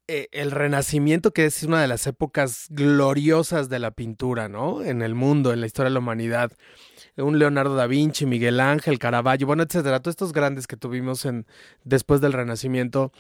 Eh, 0.07 0.29
el 0.33 0.51
Renacimiento, 0.51 1.33
que 1.33 1.47
es 1.47 1.63
una 1.63 1.81
de 1.81 1.89
las 1.89 2.07
épocas 2.07 2.67
gloriosas 2.69 3.71
de 3.71 3.79
la 3.79 3.91
pintura, 3.91 4.51
¿no? 4.51 4.83
En 4.83 5.01
el 5.01 5.15
mundo, 5.15 5.53
en 5.53 5.61
la 5.61 5.67
historia 5.67 5.89
de 5.89 5.95
la 5.95 6.01
humanidad. 6.01 6.53
Un 7.17 7.39
Leonardo 7.39 7.75
da 7.75 7.87
Vinci, 7.87 8.27
Miguel 8.27 8.61
Ángel, 8.61 8.99
Caravaggio, 8.99 9.47
bueno, 9.47 9.63
etcétera. 9.63 10.01
Todos 10.01 10.13
estos 10.13 10.33
grandes 10.35 10.67
que 10.67 10.77
tuvimos 10.77 11.25
en, 11.25 11.47
después 11.85 12.21
del 12.21 12.35
Renacimiento. 12.35 13.13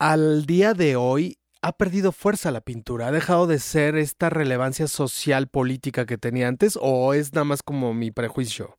Al 0.00 0.46
día 0.46 0.74
de 0.74 0.96
hoy 0.96 1.38
ha 1.62 1.72
perdido 1.72 2.12
fuerza 2.12 2.50
la 2.50 2.60
pintura, 2.60 3.08
ha 3.08 3.12
dejado 3.12 3.46
de 3.46 3.58
ser 3.58 3.96
esta 3.96 4.30
relevancia 4.30 4.86
social 4.86 5.48
política 5.48 6.06
que 6.06 6.18
tenía 6.18 6.48
antes, 6.48 6.78
o 6.80 7.14
es 7.14 7.32
nada 7.32 7.44
más 7.44 7.62
como 7.62 7.94
mi 7.94 8.10
prejuicio. 8.10 8.77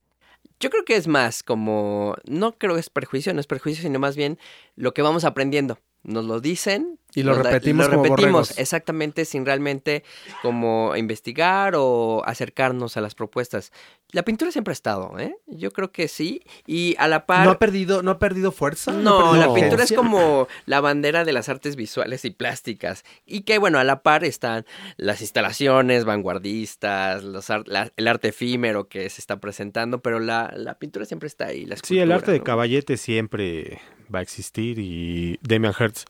Yo 0.59 0.69
creo 0.69 0.83
que 0.85 0.95
es 0.95 1.07
más 1.07 1.41
como, 1.43 2.15
no 2.25 2.57
creo 2.57 2.73
que 2.73 2.81
es 2.81 2.89
prejuicio, 2.89 3.33
no 3.33 3.39
es 3.39 3.47
prejuicio, 3.47 3.81
sino 3.83 3.99
más 3.99 4.15
bien 4.17 4.37
lo 4.75 4.93
que 4.93 5.01
vamos 5.01 5.23
aprendiendo 5.23 5.79
nos 6.03 6.25
lo 6.25 6.39
dicen. 6.39 6.97
Y 7.15 7.23
lo 7.23 7.33
repetimos. 7.33 7.89
lo 7.89 8.03
repetimos 8.03 8.57
exactamente 8.59 9.25
sin 9.25 9.43
realmente 9.43 10.03
como 10.43 10.95
investigar 10.95 11.73
o 11.75 12.21
acercarnos 12.23 12.97
a 12.97 13.01
las 13.01 13.15
propuestas. 13.15 13.71
La 14.11 14.21
pintura 14.21 14.51
siempre 14.51 14.71
ha 14.71 14.73
estado, 14.73 15.17
¿eh? 15.17 15.35
Yo 15.47 15.71
creo 15.71 15.91
que 15.91 16.07
sí. 16.07 16.43
Y 16.67 16.95
a 16.99 17.07
la 17.07 17.25
par. 17.25 17.45
¿No 17.45 17.51
ha 17.51 17.57
perdido, 17.57 18.03
no 18.03 18.11
ha 18.11 18.19
perdido 18.19 18.51
fuerza? 18.51 18.91
No, 18.91 19.35
la 19.35 19.51
pintura 19.55 19.85
es 19.85 19.91
como 19.91 20.47
la 20.67 20.81
bandera 20.81 21.25
de 21.25 21.33
las 21.33 21.49
artes 21.49 21.75
visuales 21.75 22.25
y 22.25 22.29
plásticas. 22.29 23.03
Y 23.25 23.41
que, 23.41 23.57
bueno, 23.57 23.79
a 23.79 23.83
la 23.83 24.03
par 24.03 24.23
están 24.23 24.65
las 24.97 25.21
instalaciones 25.21 26.05
vanguardistas, 26.05 27.23
los 27.23 27.49
el 27.49 28.07
arte 28.07 28.27
efímero 28.27 28.87
que 28.87 29.09
se 29.09 29.19
está 29.19 29.39
presentando, 29.39 30.03
pero 30.03 30.19
la, 30.19 30.53
la 30.55 30.77
pintura 30.77 31.05
siempre 31.05 31.25
está 31.25 31.47
ahí. 31.47 31.67
sí, 31.83 31.97
el 31.97 32.11
arte 32.11 32.31
de 32.31 32.43
caballete 32.43 32.97
siempre 32.97 33.79
va 34.13 34.19
a 34.19 34.21
existir 34.21 34.79
y 34.79 35.39
Demian 35.41 35.73
Hertz 35.77 36.05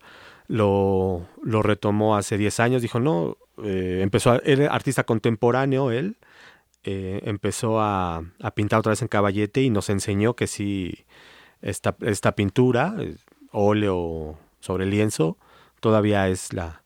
lo, 0.47 1.27
lo 1.43 1.62
retomó 1.62 2.15
hace 2.17 2.38
10 2.38 2.59
años, 2.59 2.81
dijo, 2.81 2.99
no, 2.99 3.38
eh, 3.63 3.99
empezó, 4.01 4.31
a, 4.31 4.41
era 4.43 4.73
artista 4.73 5.03
contemporáneo 5.03 5.91
él, 5.91 6.17
eh, 6.83 7.21
empezó 7.25 7.79
a, 7.79 8.23
a, 8.41 8.51
pintar 8.51 8.79
otra 8.79 8.91
vez 8.91 9.01
en 9.01 9.09
caballete 9.09 9.62
y 9.62 9.69
nos 9.69 9.89
enseñó 9.89 10.35
que 10.35 10.47
sí, 10.47 11.05
esta, 11.62 11.95
esta 12.01 12.33
pintura, 12.33 12.95
óleo 13.51 14.38
sobre 14.59 14.85
lienzo, 14.85 15.38
todavía 15.79 16.27
es 16.29 16.53
la, 16.53 16.83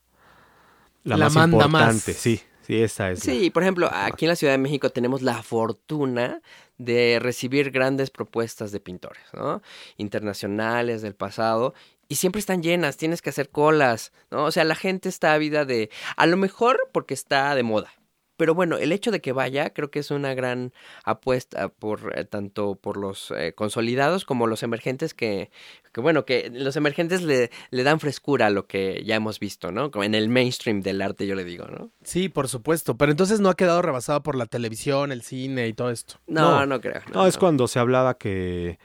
la, 1.03 1.17
más. 1.29 1.35
importante, 1.35 2.13
sí. 2.13 2.41
Sí, 2.65 2.81
esa 2.81 3.11
es. 3.11 3.19
Sí, 3.19 3.49
por 3.49 3.63
ejemplo, 3.63 3.89
aquí 3.91 4.25
en 4.25 4.29
la 4.29 4.35
Ciudad 4.35 4.53
de 4.53 4.57
México 4.57 4.89
tenemos 4.89 5.21
la 5.21 5.43
fortuna 5.43 6.41
de 6.77 7.19
recibir 7.21 7.71
grandes 7.71 8.09
propuestas 8.09 8.71
de 8.71 8.79
pintores, 8.79 9.23
¿no? 9.33 9.61
Internacionales 9.97 11.01
del 11.01 11.15
pasado 11.15 11.73
y 12.07 12.15
siempre 12.15 12.39
están 12.39 12.61
llenas, 12.61 12.97
tienes 12.97 13.21
que 13.21 13.29
hacer 13.29 13.49
colas, 13.49 14.11
¿no? 14.31 14.45
O 14.45 14.51
sea, 14.51 14.63
la 14.63 14.75
gente 14.75 15.09
está 15.09 15.33
ávida 15.33 15.65
de, 15.65 15.89
a 16.15 16.25
lo 16.25 16.37
mejor 16.37 16.79
porque 16.91 17.13
está 17.13 17.55
de 17.55 17.63
moda, 17.63 17.91
pero 18.37 18.55
bueno, 18.55 18.77
el 18.77 18.91
hecho 18.91 19.11
de 19.11 19.21
que 19.21 19.31
vaya 19.31 19.73
creo 19.73 19.91
que 19.91 19.99
es 19.99 20.11
una 20.11 20.33
gran 20.33 20.73
apuesta 21.03 21.69
por 21.69 22.17
eh, 22.17 22.25
tanto 22.25 22.75
por 22.75 22.97
los 22.97 23.31
eh, 23.31 23.53
consolidados 23.53 24.25
como 24.25 24.47
los 24.47 24.63
emergentes 24.63 25.13
que, 25.13 25.51
que 25.91 26.01
bueno, 26.01 26.25
que 26.25 26.49
los 26.53 26.75
emergentes 26.75 27.21
le, 27.21 27.51
le, 27.69 27.83
dan 27.83 27.99
frescura 27.99 28.47
a 28.47 28.49
lo 28.49 28.67
que 28.67 29.03
ya 29.05 29.15
hemos 29.15 29.39
visto, 29.39 29.71
¿no? 29.71 29.91
Como 29.91 30.03
en 30.03 30.15
el 30.15 30.29
mainstream 30.29 30.81
del 30.81 31.01
arte, 31.01 31.27
yo 31.27 31.35
le 31.35 31.43
digo, 31.43 31.67
¿no? 31.67 31.91
Sí, 32.03 32.29
por 32.29 32.47
supuesto, 32.47 32.97
pero 32.97 33.11
entonces 33.11 33.39
no 33.39 33.49
ha 33.49 33.55
quedado 33.55 33.81
rebasado 33.81 34.23
por 34.23 34.35
la 34.35 34.45
televisión, 34.45 35.11
el 35.11 35.21
cine 35.21 35.67
y 35.67 35.73
todo 35.73 35.91
esto. 35.91 36.15
No, 36.27 36.65
no, 36.65 36.81
creo. 36.81 37.01
No, 37.13 37.27
es 37.27 37.37
cuando 37.37 37.67
se 37.67 37.79
hablaba 37.79 38.17
que 38.17 38.79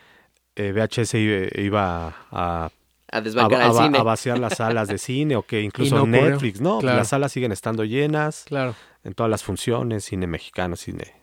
eh, 0.56 0.72
VHS 0.72 1.14
iba 1.14 2.08
a 2.30 2.70
a 2.70 2.70
a, 3.10 4.02
vaciar 4.02 4.38
las 4.38 4.56
salas 4.56 4.88
de 4.88 4.98
cine 4.98 5.36
o 5.36 5.42
que 5.42 5.62
incluso 5.62 6.06
Netflix, 6.06 6.60
no, 6.60 6.80
las 6.82 7.08
salas 7.08 7.32
siguen 7.32 7.52
estando 7.52 7.84
llenas. 7.84 8.44
Claro. 8.46 8.74
En 9.04 9.14
todas 9.14 9.30
las 9.30 9.42
funciones, 9.42 10.04
cine 10.04 10.26
mexicano, 10.26 10.76
cine. 10.76 11.14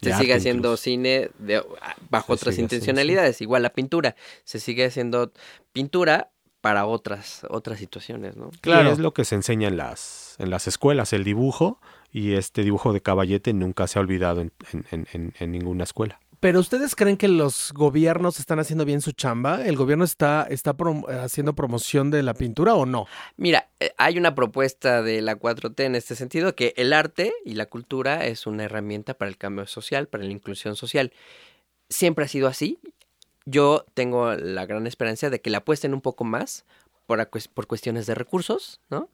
Se 0.00 0.12
sigue 0.14 0.34
haciendo 0.34 0.76
cine 0.76 1.30
de, 1.38 1.62
bajo 2.10 2.32
otras 2.32 2.58
intencionalidades, 2.58 3.40
igual 3.40 3.62
la 3.62 3.72
pintura. 3.72 4.16
Se 4.44 4.58
sigue 4.58 4.84
haciendo 4.84 5.32
pintura 5.72 6.30
para 6.60 6.86
otras 6.86 7.46
otras 7.48 7.78
situaciones, 7.78 8.36
¿no? 8.36 8.50
Claro, 8.60 8.90
es 8.90 8.98
lo 8.98 9.14
que 9.14 9.24
se 9.24 9.34
enseña 9.34 9.68
en 9.68 9.76
las 9.76 10.36
en 10.38 10.50
las 10.50 10.66
escuelas, 10.66 11.12
el 11.12 11.24
dibujo 11.24 11.80
y 12.12 12.34
este 12.34 12.62
dibujo 12.62 12.92
de 12.92 13.00
caballete 13.00 13.52
nunca 13.52 13.86
se 13.86 13.98
ha 13.98 14.02
olvidado 14.02 14.40
en, 14.40 14.52
en, 14.90 15.34
en 15.38 15.52
ninguna 15.52 15.84
escuela. 15.84 16.20
Pero 16.42 16.58
ustedes 16.58 16.96
creen 16.96 17.16
que 17.16 17.28
los 17.28 17.70
gobiernos 17.72 18.40
están 18.40 18.58
haciendo 18.58 18.84
bien 18.84 19.00
su 19.00 19.12
chamba? 19.12 19.64
¿El 19.64 19.76
gobierno 19.76 20.02
está, 20.02 20.44
está 20.50 20.74
haciendo 21.22 21.54
promoción 21.54 22.10
de 22.10 22.24
la 22.24 22.34
pintura 22.34 22.74
o 22.74 22.84
no? 22.84 23.06
Mira, 23.36 23.68
eh, 23.78 23.92
hay 23.96 24.18
una 24.18 24.34
propuesta 24.34 25.02
de 25.02 25.22
la 25.22 25.38
4T 25.38 25.84
en 25.84 25.94
este 25.94 26.16
sentido, 26.16 26.56
que 26.56 26.74
el 26.76 26.94
arte 26.94 27.32
y 27.44 27.54
la 27.54 27.66
cultura 27.66 28.26
es 28.26 28.48
una 28.48 28.64
herramienta 28.64 29.14
para 29.14 29.28
el 29.28 29.38
cambio 29.38 29.68
social, 29.68 30.08
para 30.08 30.24
la 30.24 30.32
inclusión 30.32 30.74
social. 30.74 31.12
Siempre 31.88 32.24
ha 32.24 32.28
sido 32.28 32.48
así. 32.48 32.80
Yo 33.44 33.84
tengo 33.94 34.34
la 34.34 34.66
gran 34.66 34.88
esperanza 34.88 35.30
de 35.30 35.40
que 35.40 35.50
la 35.50 35.58
apuesten 35.58 35.94
un 35.94 36.00
poco 36.00 36.24
más 36.24 36.64
por, 37.06 37.24
por 37.54 37.66
cuestiones 37.68 38.06
de 38.06 38.16
recursos, 38.16 38.80
¿no? 38.90 39.10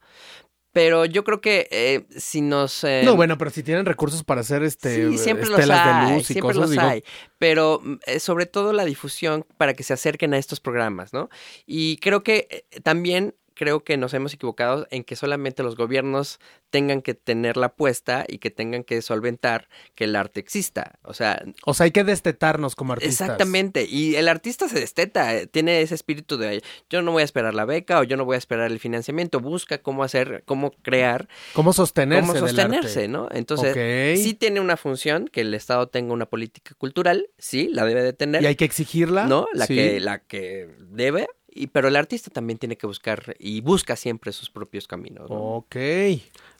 Pero 0.72 1.04
yo 1.06 1.24
creo 1.24 1.40
que 1.40 1.66
eh, 1.70 2.06
si 2.16 2.40
nos... 2.40 2.84
Eh, 2.84 3.02
no, 3.04 3.16
bueno, 3.16 3.38
pero 3.38 3.50
si 3.50 3.62
tienen 3.62 3.86
recursos 3.86 4.22
para 4.22 4.42
hacer 4.42 4.62
este 4.62 5.10
sí, 5.10 5.18
siempre 5.18 5.48
los 5.48 5.58
hay, 5.58 6.22
siempre 6.24 6.54
los 6.54 6.76
hay. 6.76 7.02
Pero 7.38 7.80
eh, 8.06 8.20
sobre 8.20 8.46
todo 8.46 8.72
la 8.72 8.84
difusión 8.84 9.46
para 9.56 9.74
que 9.74 9.82
se 9.82 9.94
acerquen 9.94 10.34
a 10.34 10.38
estos 10.38 10.60
programas, 10.60 11.12
¿no? 11.12 11.30
Y 11.66 11.96
creo 11.98 12.22
que 12.22 12.66
también 12.82 13.34
creo 13.58 13.82
que 13.82 13.96
nos 13.96 14.14
hemos 14.14 14.32
equivocado 14.32 14.86
en 14.92 15.02
que 15.02 15.16
solamente 15.16 15.64
los 15.64 15.74
gobiernos 15.74 16.38
tengan 16.70 17.02
que 17.02 17.14
tener 17.14 17.56
la 17.56 17.66
apuesta 17.66 18.24
y 18.28 18.38
que 18.38 18.50
tengan 18.50 18.84
que 18.84 19.02
solventar 19.02 19.68
que 19.96 20.04
el 20.04 20.14
arte 20.14 20.38
exista. 20.38 20.98
O 21.02 21.12
sea, 21.12 21.44
o 21.66 21.74
sea, 21.74 21.84
hay 21.84 21.90
que 21.90 22.04
destetarnos 22.04 22.76
como 22.76 22.92
artistas. 22.92 23.28
Exactamente, 23.28 23.84
y 23.84 24.14
el 24.14 24.28
artista 24.28 24.68
se 24.68 24.78
desteta, 24.78 25.34
eh, 25.34 25.48
tiene 25.48 25.82
ese 25.82 25.96
espíritu 25.96 26.38
de 26.38 26.62
yo 26.88 27.02
no 27.02 27.10
voy 27.10 27.22
a 27.22 27.24
esperar 27.24 27.52
la 27.52 27.64
beca 27.64 27.98
o 27.98 28.04
yo 28.04 28.16
no 28.16 28.24
voy 28.24 28.36
a 28.36 28.38
esperar 28.38 28.70
el 28.70 28.78
financiamiento, 28.78 29.40
busca 29.40 29.78
cómo 29.78 30.04
hacer, 30.04 30.44
cómo 30.46 30.70
crear, 30.82 31.28
cómo 31.52 31.72
sostenerse, 31.72 32.28
cómo 32.28 32.38
sostenerse, 32.38 33.08
¿no? 33.08 33.28
Entonces, 33.32 34.20
sí 34.22 34.34
tiene 34.34 34.60
una 34.60 34.76
función 34.76 35.26
que 35.26 35.40
el 35.40 35.52
Estado 35.52 35.88
tenga 35.88 36.12
una 36.12 36.26
política 36.26 36.76
cultural, 36.78 37.28
sí, 37.38 37.68
la 37.72 37.84
debe 37.84 38.04
de 38.04 38.12
tener. 38.12 38.40
Y 38.40 38.46
hay 38.46 38.54
que 38.54 38.64
exigirla. 38.64 39.26
No, 39.26 39.48
la 39.52 39.66
que 39.66 39.98
la 39.98 40.20
que 40.20 40.68
debe, 40.78 41.26
y, 41.58 41.66
pero 41.66 41.88
el 41.88 41.96
artista 41.96 42.30
también 42.30 42.58
tiene 42.58 42.76
que 42.76 42.86
buscar 42.86 43.34
y 43.38 43.60
busca 43.60 43.96
siempre 43.96 44.32
sus 44.32 44.48
propios 44.48 44.86
caminos. 44.86 45.26
Ok. 45.28 45.76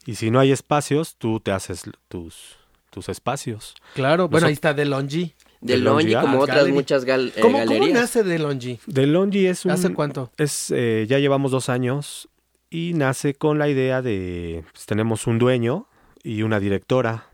Y 0.07 0.15
si 0.15 0.31
no 0.31 0.41
hay 0.41 0.53
espacios, 0.53 1.17
tú 1.17 1.41
te 1.41 1.53
haces 1.53 1.85
tus, 2.09 2.57
tus 2.91 3.09
espacios. 3.09 3.75
Claro, 3.95 4.29
bueno, 4.29 4.49
ahí 4.49 4.53
está 4.53 4.75
DeLonghi. 4.75 5.35
DeLonghi, 5.61 6.15
como 6.15 6.41
otras 6.41 6.69
muchas 6.69 7.05
gal 7.05 7.33
eh, 7.35 7.41
¿Cómo, 7.41 7.59
galerías. 7.59 7.89
¿Cómo 7.89 8.01
nace 8.01 8.23
DeLonghi? 8.25 8.81
DeLonghi 8.87 9.47
es 9.47 9.65
un... 9.65 9.71
¿Hace 9.71 9.93
cuánto? 9.95 10.31
Es, 10.37 10.73
eh, 10.75 11.07
ya 11.09 11.19
llevamos 11.19 11.51
dos 11.51 11.69
años 11.69 12.29
y 12.71 12.93
nace 12.95 13.35
con 13.35 13.59
la 13.59 13.69
idea 13.69 14.03
de, 14.03 14.65
pues, 14.73 14.87
tenemos 14.87 15.27
un 15.27 15.39
dueño 15.39 15.87
y 16.23 16.43
una 16.43 16.61
directora. 16.61 17.29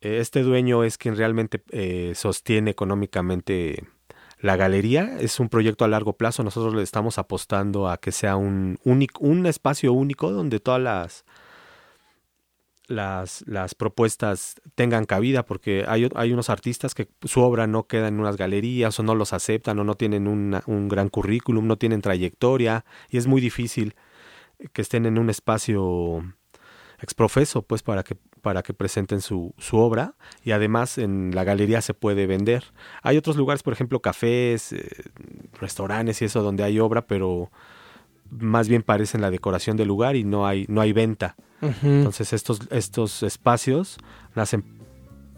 Este 0.00 0.42
dueño 0.42 0.84
es 0.84 0.96
quien 0.96 1.16
realmente 1.16 1.62
eh, 1.70 2.12
sostiene 2.14 2.70
económicamente 2.70 3.84
la 4.40 4.56
galería 4.56 5.18
es 5.20 5.38
un 5.38 5.48
proyecto 5.48 5.84
a 5.84 5.88
largo 5.88 6.14
plazo. 6.14 6.42
Nosotros 6.42 6.74
le 6.74 6.82
estamos 6.82 7.18
apostando 7.18 7.88
a 7.88 7.98
que 7.98 8.12
sea 8.12 8.36
un, 8.36 8.78
único, 8.84 9.22
un 9.22 9.46
espacio 9.46 9.92
único 9.92 10.30
donde 10.30 10.60
todas 10.60 10.80
las, 10.80 11.24
las, 13.46 13.74
propuestas 13.74 14.56
tengan 14.74 15.04
cabida, 15.04 15.44
porque 15.44 15.84
hay, 15.86 16.08
hay, 16.14 16.32
unos 16.32 16.48
artistas 16.48 16.94
que 16.94 17.08
su 17.24 17.40
obra 17.40 17.66
no 17.66 17.86
queda 17.86 18.08
en 18.08 18.18
unas 18.18 18.36
galerías 18.36 18.98
o 18.98 19.02
no 19.02 19.14
los 19.14 19.32
aceptan 19.32 19.78
o 19.78 19.84
no 19.84 19.94
tienen 19.94 20.26
un 20.26 20.88
gran 20.88 21.08
currículum, 21.10 21.66
no 21.66 21.76
tienen 21.76 22.00
trayectoria 22.00 22.84
y 23.10 23.18
es 23.18 23.26
muy 23.26 23.40
difícil 23.40 23.94
que 24.72 24.82
estén 24.82 25.06
en 25.06 25.18
un 25.18 25.30
espacio 25.30 26.22
exprofeso, 27.02 27.62
pues 27.62 27.82
para 27.82 28.02
que 28.02 28.16
para 28.40 28.62
que 28.62 28.74
presenten 28.74 29.20
su, 29.20 29.54
su, 29.58 29.76
obra 29.76 30.14
y 30.44 30.52
además 30.52 30.98
en 30.98 31.34
la 31.34 31.44
galería 31.44 31.80
se 31.80 31.94
puede 31.94 32.26
vender. 32.26 32.64
Hay 33.02 33.16
otros 33.16 33.36
lugares, 33.36 33.62
por 33.62 33.72
ejemplo, 33.72 34.00
cafés, 34.00 34.72
eh, 34.72 34.88
restaurantes 35.60 36.20
y 36.22 36.24
eso 36.24 36.42
donde 36.42 36.64
hay 36.64 36.78
obra, 36.80 37.06
pero 37.06 37.50
más 38.30 38.68
bien 38.68 38.82
parecen 38.82 39.20
la 39.20 39.30
decoración 39.30 39.76
del 39.76 39.88
lugar 39.88 40.16
y 40.16 40.24
no 40.24 40.46
hay, 40.46 40.66
no 40.68 40.80
hay 40.80 40.92
venta. 40.92 41.36
Entonces 41.60 42.32
estos, 42.32 42.60
estos 42.70 43.22
espacios 43.22 43.98
nacen 44.34 44.79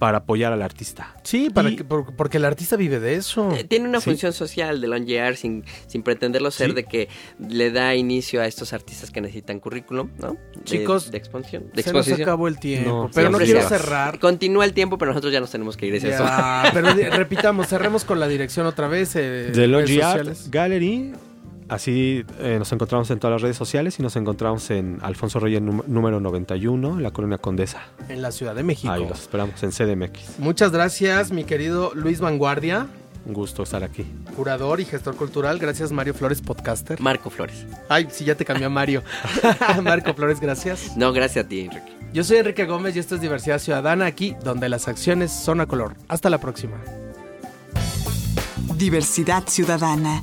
para 0.02 0.18
apoyar 0.18 0.52
al 0.52 0.62
artista. 0.62 1.14
Sí, 1.22 1.48
para 1.48 1.76
que, 1.76 1.84
porque 1.84 2.38
el 2.38 2.44
artista 2.44 2.74
vive 2.74 2.98
de 2.98 3.14
eso. 3.14 3.52
Eh, 3.52 3.62
tiene 3.62 3.88
una 3.88 4.00
función 4.00 4.32
social 4.32 4.80
de 4.80 4.88
longear 4.88 5.36
sin, 5.36 5.62
sin 5.86 6.02
pretenderlo 6.02 6.50
ser 6.50 6.74
de 6.74 6.82
que 6.82 7.08
le 7.38 7.70
da 7.70 7.94
inicio 7.94 8.42
a 8.42 8.48
estos 8.48 8.72
artistas 8.72 9.12
que 9.12 9.20
necesitan 9.20 9.60
currículum, 9.60 10.10
¿no? 10.18 10.36
Chicos, 10.64 11.12
de 11.12 11.18
exposición. 11.18 11.70
De 11.72 11.84
se 11.84 11.92
nos 11.92 12.10
acabó 12.10 12.48
el 12.48 12.58
tiempo, 12.58 13.12
pero 13.14 13.30
no 13.30 13.38
quiero 13.38 13.62
cerrar. 13.62 14.18
Continúa 14.18 14.64
el 14.64 14.72
tiempo, 14.72 14.98
pero 14.98 15.12
nosotros 15.12 15.32
ya 15.32 15.38
nos 15.38 15.52
tenemos 15.52 15.76
que 15.76 15.86
ir. 15.86 15.94
Es 15.94 16.02
eso. 16.02 16.26
pero 16.74 16.92
repitamos, 17.16 17.68
cerremos 17.68 18.04
con 18.04 18.18
la 18.18 18.26
dirección 18.26 18.66
otra 18.66 18.88
vez. 18.88 19.14
Eh, 19.14 19.52
Art 20.02 20.28
Gallery 20.48 21.12
Así 21.72 22.22
eh, 22.38 22.56
nos 22.58 22.70
encontramos 22.70 23.10
en 23.10 23.18
todas 23.18 23.36
las 23.36 23.40
redes 23.40 23.56
sociales 23.56 23.98
y 23.98 24.02
nos 24.02 24.14
encontramos 24.16 24.70
en 24.70 24.98
Alfonso 25.00 25.40
Reyes 25.40 25.62
número 25.62 26.20
91, 26.20 26.98
en 26.98 27.02
la 27.02 27.12
Colonia 27.12 27.38
Condesa. 27.38 27.80
En 28.10 28.20
la 28.20 28.30
Ciudad 28.30 28.54
de 28.54 28.62
México. 28.62 28.92
Ahí 28.92 29.08
los 29.08 29.22
esperamos 29.22 29.62
en 29.62 29.70
CDMX. 29.70 30.38
Muchas 30.38 30.70
gracias, 30.70 31.32
mi 31.32 31.44
querido 31.44 31.92
Luis 31.94 32.20
Vanguardia. 32.20 32.88
Un 33.24 33.32
gusto 33.32 33.62
estar 33.62 33.82
aquí. 33.82 34.04
Curador 34.36 34.80
y 34.80 34.84
gestor 34.84 35.16
cultural. 35.16 35.58
Gracias, 35.58 35.92
Mario 35.92 36.12
Flores, 36.12 36.42
podcaster. 36.42 37.00
Marco 37.00 37.30
Flores. 37.30 37.64
Ay, 37.88 38.06
sí, 38.10 38.26
ya 38.26 38.34
te 38.34 38.44
cambió 38.44 38.66
a 38.66 38.70
Mario. 38.70 39.02
Marco 39.82 40.12
Flores, 40.12 40.40
gracias. 40.40 40.94
No, 40.98 41.10
gracias 41.14 41.46
a 41.46 41.48
ti, 41.48 41.60
Enrique. 41.60 41.96
Yo 42.12 42.22
soy 42.22 42.36
Enrique 42.36 42.66
Gómez 42.66 42.96
y 42.96 42.98
esto 42.98 43.14
es 43.14 43.22
Diversidad 43.22 43.58
Ciudadana, 43.58 44.04
aquí 44.04 44.36
donde 44.44 44.68
las 44.68 44.88
acciones 44.88 45.32
son 45.32 45.62
a 45.62 45.66
color. 45.66 45.94
Hasta 46.08 46.28
la 46.28 46.36
próxima. 46.36 46.76
Diversidad 48.76 49.44
Ciudadana 49.46 50.22